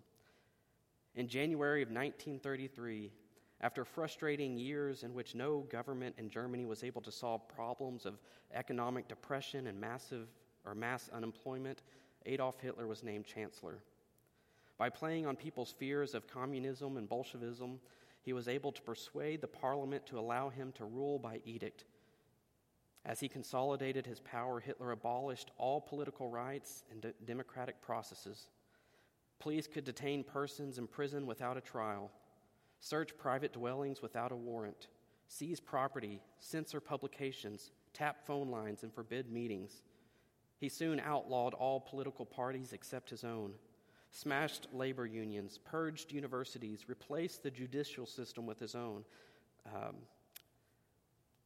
In 1.14 1.28
January 1.28 1.82
of 1.82 1.90
1933, 1.90 3.12
after 3.60 3.84
frustrating 3.84 4.58
years 4.58 5.04
in 5.04 5.14
which 5.14 5.36
no 5.36 5.60
government 5.70 6.16
in 6.18 6.30
Germany 6.30 6.66
was 6.66 6.82
able 6.82 7.02
to 7.02 7.12
solve 7.12 7.46
problems 7.46 8.06
of 8.06 8.18
economic 8.54 9.06
depression 9.06 9.68
and 9.68 9.80
massive 9.80 10.26
or 10.64 10.74
mass 10.74 11.08
unemployment, 11.12 11.82
Adolf 12.26 12.60
Hitler 12.60 12.86
was 12.86 13.02
named 13.02 13.26
chancellor. 13.26 13.78
By 14.78 14.88
playing 14.88 15.26
on 15.26 15.36
people's 15.36 15.72
fears 15.72 16.14
of 16.14 16.26
communism 16.26 16.96
and 16.96 17.08
Bolshevism, 17.08 17.80
he 18.22 18.32
was 18.32 18.48
able 18.48 18.72
to 18.72 18.82
persuade 18.82 19.40
the 19.40 19.46
parliament 19.46 20.06
to 20.06 20.18
allow 20.18 20.48
him 20.48 20.72
to 20.72 20.84
rule 20.84 21.18
by 21.18 21.40
edict. 21.44 21.84
As 23.04 23.20
he 23.20 23.28
consolidated 23.28 24.06
his 24.06 24.20
power, 24.20 24.60
Hitler 24.60 24.90
abolished 24.90 25.50
all 25.56 25.80
political 25.80 26.28
rights 26.28 26.84
and 26.90 27.00
de- 27.00 27.12
democratic 27.24 27.80
processes. 27.80 28.48
Police 29.38 29.66
could 29.66 29.84
detain 29.84 30.22
persons 30.22 30.76
in 30.76 30.86
prison 30.86 31.26
without 31.26 31.56
a 31.56 31.62
trial, 31.62 32.10
search 32.78 33.16
private 33.16 33.54
dwellings 33.54 34.02
without 34.02 34.32
a 34.32 34.36
warrant, 34.36 34.88
seize 35.28 35.60
property, 35.60 36.20
censor 36.40 36.80
publications, 36.80 37.70
tap 37.94 38.26
phone 38.26 38.50
lines, 38.50 38.82
and 38.82 38.92
forbid 38.92 39.30
meetings. 39.30 39.82
He 40.60 40.68
soon 40.68 41.00
outlawed 41.00 41.54
all 41.54 41.80
political 41.80 42.26
parties 42.26 42.74
except 42.74 43.08
his 43.08 43.24
own, 43.24 43.54
smashed 44.10 44.66
labor 44.74 45.06
unions, 45.06 45.58
purged 45.64 46.12
universities, 46.12 46.86
replaced 46.86 47.42
the 47.42 47.50
judicial 47.50 48.04
system 48.04 48.44
with 48.44 48.58
his 48.58 48.74
own, 48.74 49.04
um, 49.74 49.96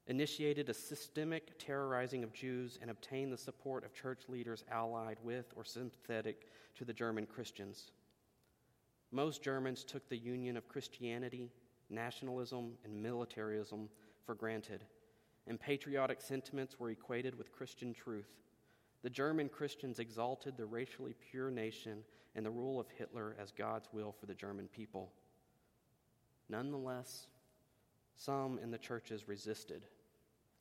initiated 0.09 0.69
a 0.69 0.75
systemic 0.75 1.57
terrorizing 1.61 2.25
of 2.25 2.33
Jews, 2.33 2.81
and 2.83 2.91
obtained 2.91 3.33
the 3.33 3.39
support 3.39 3.85
of 3.85 3.95
church 3.95 4.23
leaders 4.29 4.65
allied 4.69 5.19
with 5.23 5.47
or 5.55 5.65
sympathetic 5.65 6.49
to 6.75 6.85
the 6.85 6.93
German 6.93 7.25
Christians. 7.25 7.93
Most 9.13 9.45
Germans 9.45 9.85
took 9.85 10.09
the 10.09 10.19
union 10.19 10.57
of 10.57 10.69
Christianity, 10.69 11.53
nationalism, 11.89 12.73
and 12.85 13.01
militarism 13.01 13.89
for 14.27 14.35
granted, 14.35 14.83
and 15.47 15.61
patriotic 15.61 16.21
sentiments 16.21 16.81
were 16.81 16.91
equated 16.91 17.39
with 17.39 17.53
Christian 17.53 17.95
truth. 17.95 18.41
The 19.05 19.11
German 19.11 19.51
Christians 19.51 19.99
exalted 19.99 20.57
the 20.57 20.65
racially 20.65 21.15
pure 21.31 21.51
nation 21.51 21.99
and 22.35 22.45
the 22.45 22.51
rule 22.51 22.81
of 22.81 22.87
Hitler 22.89 23.37
as 23.39 23.53
God's 23.53 23.87
will 23.93 24.13
for 24.13 24.25
the 24.25 24.33
German 24.33 24.67
people. 24.67 25.13
Nonetheless, 26.49 27.27
some 28.17 28.59
in 28.63 28.71
the 28.71 28.79
churches 28.79 29.29
resisted, 29.29 29.83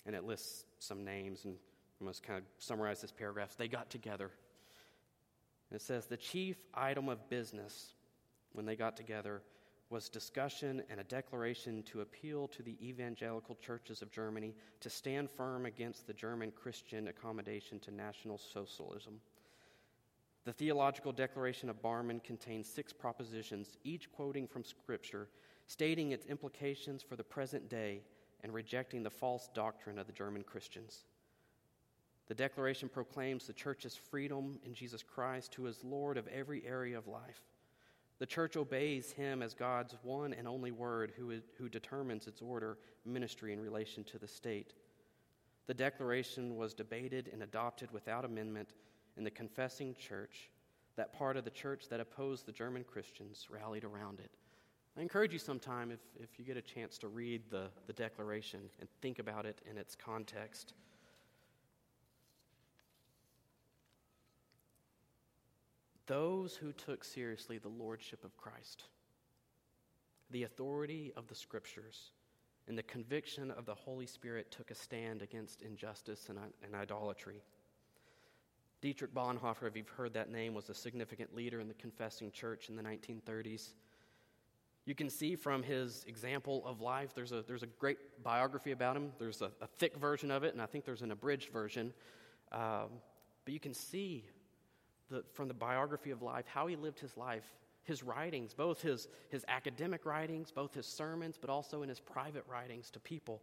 and 0.05 0.13
it 0.13 0.25
lists 0.25 0.65
some 0.79 1.05
names, 1.05 1.45
and 1.45 1.55
I 2.01 2.03
must 2.03 2.21
kind 2.21 2.37
of 2.37 2.43
summarize 2.57 2.99
this 2.99 3.13
paragraph. 3.13 3.55
They 3.57 3.69
got 3.69 3.89
together. 3.89 4.29
It 5.71 5.81
says 5.81 6.07
the 6.07 6.17
chief 6.17 6.57
item 6.73 7.07
of 7.07 7.29
business 7.29 7.93
when 8.51 8.65
they 8.65 8.75
got 8.75 8.97
together 8.97 9.41
was 9.89 10.09
discussion 10.09 10.81
and 10.89 10.99
a 10.99 11.03
declaration 11.03 11.83
to 11.83 12.01
appeal 12.01 12.47
to 12.47 12.63
the 12.63 12.77
evangelical 12.81 13.55
churches 13.55 14.01
of 14.01 14.11
Germany 14.11 14.55
to 14.79 14.89
stand 14.89 15.29
firm 15.29 15.65
against 15.65 16.07
the 16.07 16.13
German 16.13 16.51
Christian 16.51 17.07
accommodation 17.07 17.79
to 17.79 17.91
National 17.91 18.37
Socialism. 18.37 19.19
The 20.45 20.53
Theological 20.53 21.11
Declaration 21.11 21.69
of 21.69 21.81
Barmen 21.81 22.23
contains 22.23 22.67
six 22.67 22.91
propositions, 22.91 23.77
each 23.83 24.11
quoting 24.11 24.47
from 24.47 24.63
Scripture, 24.63 25.29
stating 25.67 26.11
its 26.11 26.25
implications 26.25 27.01
for 27.01 27.15
the 27.15 27.23
present 27.23 27.69
day 27.69 28.01
and 28.41 28.53
rejecting 28.53 29.03
the 29.03 29.09
false 29.09 29.49
doctrine 29.53 29.97
of 29.97 30.07
the 30.07 30.11
German 30.11 30.43
Christians. 30.43 31.05
The 32.27 32.35
Declaration 32.35 32.89
proclaims 32.89 33.47
the 33.47 33.53
church's 33.53 33.95
freedom 33.95 34.59
in 34.65 34.73
Jesus 34.73 35.03
Christ, 35.03 35.55
who 35.55 35.67
is 35.67 35.83
Lord 35.83 36.17
of 36.17 36.27
every 36.27 36.65
area 36.65 36.97
of 36.97 37.07
life. 37.07 37.41
The 38.23 38.27
church 38.27 38.55
obeys 38.55 39.11
him 39.11 39.43
as 39.43 39.53
God's 39.53 39.97
one 40.01 40.31
and 40.31 40.47
only 40.47 40.71
word 40.71 41.11
who, 41.17 41.31
is, 41.31 41.43
who 41.57 41.67
determines 41.67 42.25
its 42.25 42.41
order, 42.41 42.77
ministry, 43.03 43.51
in 43.51 43.59
relation 43.59 44.05
to 44.05 44.17
the 44.17 44.29
state. 44.29 44.75
The 45.67 45.73
declaration 45.73 46.55
was 46.55 46.73
debated 46.73 47.29
and 47.33 47.43
adopted 47.43 47.91
without 47.91 48.23
amendment 48.23 48.75
in 49.17 49.25
the 49.25 49.29
confessing 49.29 49.93
church. 49.99 50.49
That 50.95 51.11
part 51.11 51.35
of 51.35 51.43
the 51.43 51.49
church 51.49 51.89
that 51.89 51.99
opposed 51.99 52.45
the 52.45 52.53
German 52.53 52.85
Christians 52.85 53.47
rallied 53.49 53.83
around 53.83 54.21
it. 54.21 54.31
I 54.97 55.01
encourage 55.01 55.33
you 55.33 55.39
sometime, 55.39 55.91
if, 55.91 55.99
if 56.17 56.39
you 56.39 56.45
get 56.45 56.55
a 56.55 56.61
chance, 56.61 56.97
to 56.99 57.09
read 57.09 57.41
the, 57.49 57.65
the 57.87 57.93
declaration 57.93 58.61
and 58.79 58.87
think 59.01 59.19
about 59.19 59.45
it 59.45 59.59
in 59.69 59.77
its 59.77 59.97
context. 59.97 60.75
Those 66.07 66.55
who 66.55 66.71
took 66.73 67.03
seriously 67.03 67.57
the 67.57 67.69
lordship 67.69 68.23
of 68.23 68.35
Christ, 68.37 68.83
the 70.31 70.43
authority 70.43 71.13
of 71.15 71.27
the 71.27 71.35
scriptures, 71.35 72.11
and 72.67 72.77
the 72.77 72.83
conviction 72.83 73.51
of 73.51 73.65
the 73.65 73.75
Holy 73.75 74.05
Spirit 74.05 74.51
took 74.51 74.71
a 74.71 74.75
stand 74.75 75.21
against 75.21 75.61
injustice 75.61 76.29
and, 76.29 76.39
and 76.63 76.75
idolatry. 76.75 77.41
Dietrich 78.81 79.13
Bonhoeffer, 79.13 79.67
if 79.67 79.77
you've 79.77 79.87
heard 79.89 80.13
that 80.13 80.29
name, 80.29 80.53
was 80.53 80.69
a 80.69 80.73
significant 80.73 81.33
leader 81.33 81.59
in 81.59 81.67
the 81.67 81.73
confessing 81.73 82.31
church 82.31 82.69
in 82.69 82.75
the 82.75 82.83
1930s. 82.83 83.69
You 84.85 84.95
can 84.95 85.09
see 85.09 85.35
from 85.35 85.63
his 85.63 86.03
example 86.07 86.63
of 86.65 86.81
life, 86.81 87.13
there's 87.15 87.31
a, 87.31 87.41
there's 87.43 87.63
a 87.63 87.67
great 87.67 87.97
biography 88.21 88.71
about 88.71 88.97
him. 88.97 89.13
There's 89.17 89.41
a, 89.41 89.51
a 89.61 89.67
thick 89.77 89.95
version 89.95 90.31
of 90.31 90.43
it, 90.43 90.51
and 90.53 90.61
I 90.61 90.65
think 90.65 90.83
there's 90.83 91.01
an 91.01 91.11
abridged 91.11 91.53
version. 91.53 91.93
Um, 92.51 92.89
but 93.45 93.53
you 93.53 93.59
can 93.61 93.73
see 93.73 94.25
the, 95.13 95.23
from 95.31 95.47
the 95.47 95.53
biography 95.53 96.11
of 96.11 96.21
life, 96.21 96.45
how 96.47 96.67
he 96.67 96.75
lived 96.75 96.99
his 96.99 97.15
life, 97.15 97.45
his 97.83 98.01
writings, 98.01 98.53
both 98.53 98.81
his, 98.81 99.07
his 99.29 99.45
academic 99.47 100.05
writings, 100.05 100.51
both 100.51 100.73
his 100.73 100.87
sermons, 100.87 101.37
but 101.39 101.49
also 101.49 101.83
in 101.83 101.89
his 101.89 101.99
private 101.99 102.43
writings 102.49 102.89
to 102.89 102.99
people, 102.99 103.41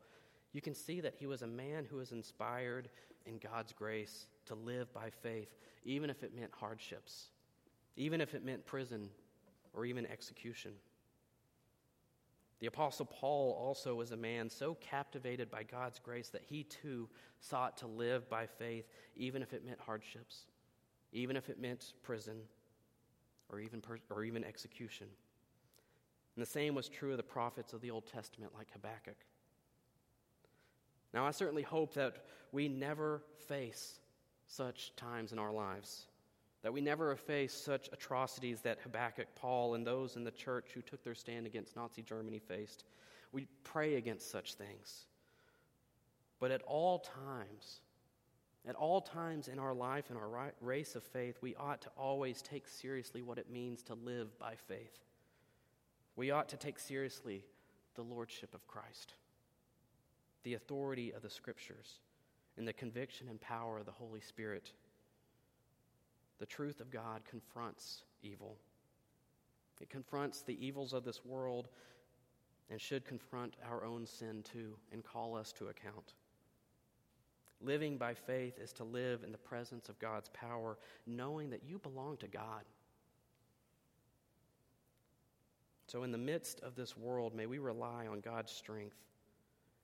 you 0.52 0.60
can 0.60 0.74
see 0.74 1.00
that 1.00 1.14
he 1.16 1.26
was 1.26 1.42
a 1.42 1.46
man 1.46 1.86
who 1.88 1.96
was 1.96 2.12
inspired 2.12 2.88
in 3.24 3.38
God's 3.38 3.72
grace 3.72 4.26
to 4.46 4.54
live 4.54 4.92
by 4.92 5.10
faith, 5.22 5.48
even 5.84 6.10
if 6.10 6.22
it 6.24 6.34
meant 6.34 6.50
hardships, 6.58 7.26
even 7.96 8.20
if 8.20 8.34
it 8.34 8.44
meant 8.44 8.66
prison 8.66 9.08
or 9.72 9.84
even 9.84 10.06
execution. 10.06 10.72
The 12.58 12.66
Apostle 12.66 13.06
Paul 13.06 13.52
also 13.52 13.94
was 13.94 14.10
a 14.10 14.16
man 14.16 14.50
so 14.50 14.76
captivated 14.80 15.50
by 15.50 15.62
God's 15.62 15.98
grace 15.98 16.30
that 16.30 16.42
he 16.42 16.64
too 16.64 17.08
sought 17.38 17.78
to 17.78 17.86
live 17.86 18.28
by 18.28 18.46
faith, 18.46 18.86
even 19.16 19.40
if 19.40 19.52
it 19.52 19.64
meant 19.64 19.80
hardships 19.80 20.44
even 21.12 21.36
if 21.36 21.48
it 21.48 21.60
meant 21.60 21.92
prison 22.02 22.36
or 23.50 23.60
even, 23.60 23.80
per- 23.80 23.98
or 24.10 24.24
even 24.24 24.44
execution. 24.44 25.06
And 26.36 26.42
the 26.42 26.50
same 26.50 26.74
was 26.74 26.88
true 26.88 27.10
of 27.10 27.16
the 27.16 27.22
prophets 27.22 27.72
of 27.72 27.80
the 27.80 27.90
Old 27.90 28.06
Testament, 28.06 28.52
like 28.56 28.68
Habakkuk. 28.72 29.16
Now, 31.12 31.26
I 31.26 31.32
certainly 31.32 31.62
hope 31.62 31.94
that 31.94 32.24
we 32.52 32.68
never 32.68 33.22
face 33.48 33.98
such 34.46 34.94
times 34.96 35.32
in 35.32 35.38
our 35.38 35.52
lives, 35.52 36.06
that 36.62 36.72
we 36.72 36.80
never 36.80 37.14
face 37.16 37.52
such 37.52 37.88
atrocities 37.92 38.60
that 38.62 38.78
Habakkuk, 38.82 39.26
Paul, 39.34 39.74
and 39.74 39.86
those 39.86 40.16
in 40.16 40.24
the 40.24 40.30
church 40.30 40.68
who 40.72 40.82
took 40.82 41.02
their 41.02 41.14
stand 41.14 41.46
against 41.46 41.76
Nazi 41.76 42.02
Germany 42.02 42.38
faced. 42.38 42.84
We 43.32 43.46
pray 43.64 43.96
against 43.96 44.30
such 44.30 44.54
things. 44.54 45.06
But 46.38 46.50
at 46.50 46.62
all 46.62 47.00
times, 47.00 47.80
at 48.68 48.74
all 48.74 49.00
times 49.00 49.48
in 49.48 49.58
our 49.58 49.72
life 49.72 50.10
and 50.10 50.18
our 50.18 50.52
race 50.60 50.94
of 50.94 51.02
faith, 51.02 51.38
we 51.40 51.54
ought 51.56 51.80
to 51.82 51.90
always 51.96 52.42
take 52.42 52.68
seriously 52.68 53.22
what 53.22 53.38
it 53.38 53.50
means 53.50 53.82
to 53.84 53.94
live 53.94 54.38
by 54.38 54.54
faith. 54.54 54.98
We 56.14 56.30
ought 56.30 56.48
to 56.50 56.56
take 56.56 56.78
seriously 56.78 57.44
the 57.94 58.02
lordship 58.02 58.54
of 58.54 58.66
Christ, 58.66 59.14
the 60.42 60.54
authority 60.54 61.12
of 61.12 61.22
the 61.22 61.30
scriptures, 61.30 62.00
and 62.58 62.68
the 62.68 62.72
conviction 62.72 63.28
and 63.28 63.40
power 63.40 63.78
of 63.78 63.86
the 63.86 63.92
Holy 63.92 64.20
Spirit. 64.20 64.72
The 66.38 66.46
truth 66.46 66.80
of 66.80 66.90
God 66.90 67.22
confronts 67.28 68.02
evil. 68.22 68.56
It 69.80 69.88
confronts 69.88 70.42
the 70.42 70.62
evils 70.64 70.92
of 70.92 71.04
this 71.04 71.24
world 71.24 71.68
and 72.70 72.80
should 72.80 73.06
confront 73.06 73.56
our 73.68 73.84
own 73.84 74.06
sin 74.06 74.42
too 74.42 74.76
and 74.92 75.02
call 75.02 75.34
us 75.34 75.52
to 75.54 75.68
account. 75.68 76.12
Living 77.62 77.98
by 77.98 78.14
faith 78.14 78.58
is 78.58 78.72
to 78.74 78.84
live 78.84 79.22
in 79.22 79.32
the 79.32 79.38
presence 79.38 79.88
of 79.88 79.98
God's 79.98 80.30
power, 80.30 80.78
knowing 81.06 81.50
that 81.50 81.62
you 81.66 81.78
belong 81.78 82.16
to 82.18 82.26
God. 82.26 82.64
So, 85.86 86.04
in 86.04 86.12
the 86.12 86.18
midst 86.18 86.60
of 86.60 86.74
this 86.74 86.96
world, 86.96 87.34
may 87.34 87.46
we 87.46 87.58
rely 87.58 88.06
on 88.06 88.20
God's 88.20 88.52
strength 88.52 88.96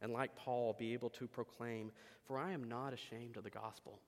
and, 0.01 0.13
like 0.13 0.37
Paul, 0.37 0.75
be 0.79 0.93
able 0.93 1.11
to 1.11 1.27
proclaim, 1.27 1.91
For 2.27 2.39
I 2.39 2.53
am 2.53 2.65
not 2.65 2.93
ashamed 2.93 3.37
of 3.37 3.45
the 3.45 3.51
gospel. 3.51 3.99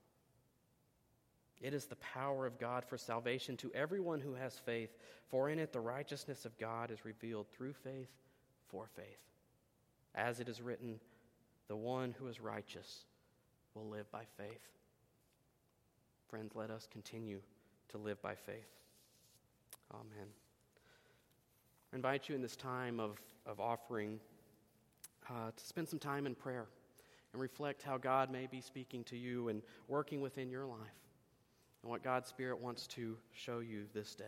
It 1.61 1.75
is 1.75 1.87
the 1.87 1.97
power 1.97 2.47
of 2.47 2.59
God 2.59 2.85
for 2.85 2.97
salvation 2.97 3.57
to 3.59 3.73
everyone 3.75 4.21
who 4.21 4.35
has 4.35 4.59
faith, 4.59 4.91
for 5.29 5.51
in 5.51 5.59
it 5.59 5.73
the 5.73 5.81
righteousness 5.81 6.45
of 6.45 6.57
God 6.59 6.91
is 6.91 7.05
revealed 7.05 7.49
through 7.49 7.73
faith 7.73 8.11
for 8.69 8.87
faith. 8.95 9.19
As 10.15 10.41
it 10.41 10.49
is 10.49 10.63
written, 10.63 11.01
the 11.67 11.77
one 11.77 12.15
who 12.19 12.29
is 12.29 12.41
righteous 12.41 13.05
will 13.79 13.89
live 13.89 14.11
by 14.11 14.25
faith. 14.37 14.61
Friends, 16.29 16.53
let 16.55 16.71
us 16.71 16.89
continue 16.91 17.41
to 17.89 17.99
live 17.99 18.21
by 18.21 18.35
faith. 18.35 18.69
Amen. 19.95 20.29
I 21.93 21.97
invite 21.97 22.29
you 22.29 22.35
in 22.35 22.43
this 22.43 22.57
time 22.57 23.01
of, 23.01 23.19
of 23.47 23.61
offering 23.61 24.21
uh, 25.31 25.51
to 25.57 25.65
spend 25.65 25.89
some 25.89 25.99
time 25.99 26.27
in 26.27 26.35
prayer 26.35 26.67
and 27.33 27.41
reflect 27.41 27.83
how 27.83 27.97
God 27.99 28.31
may 28.31 28.47
be 28.47 28.61
speaking 28.61 29.05
to 29.05 29.17
you 29.17 29.49
and 29.49 29.63
working 29.87 30.21
within 30.21 30.51
your 30.51 30.67
life 30.67 30.79
and 31.83 31.91
what 31.91 32.03
God's 32.03 32.29
Spirit 32.29 32.59
wants 32.59 32.87
to 32.89 33.17
show 33.33 33.61
you 33.61 33.85
this 33.95 34.15
day. 34.15 34.25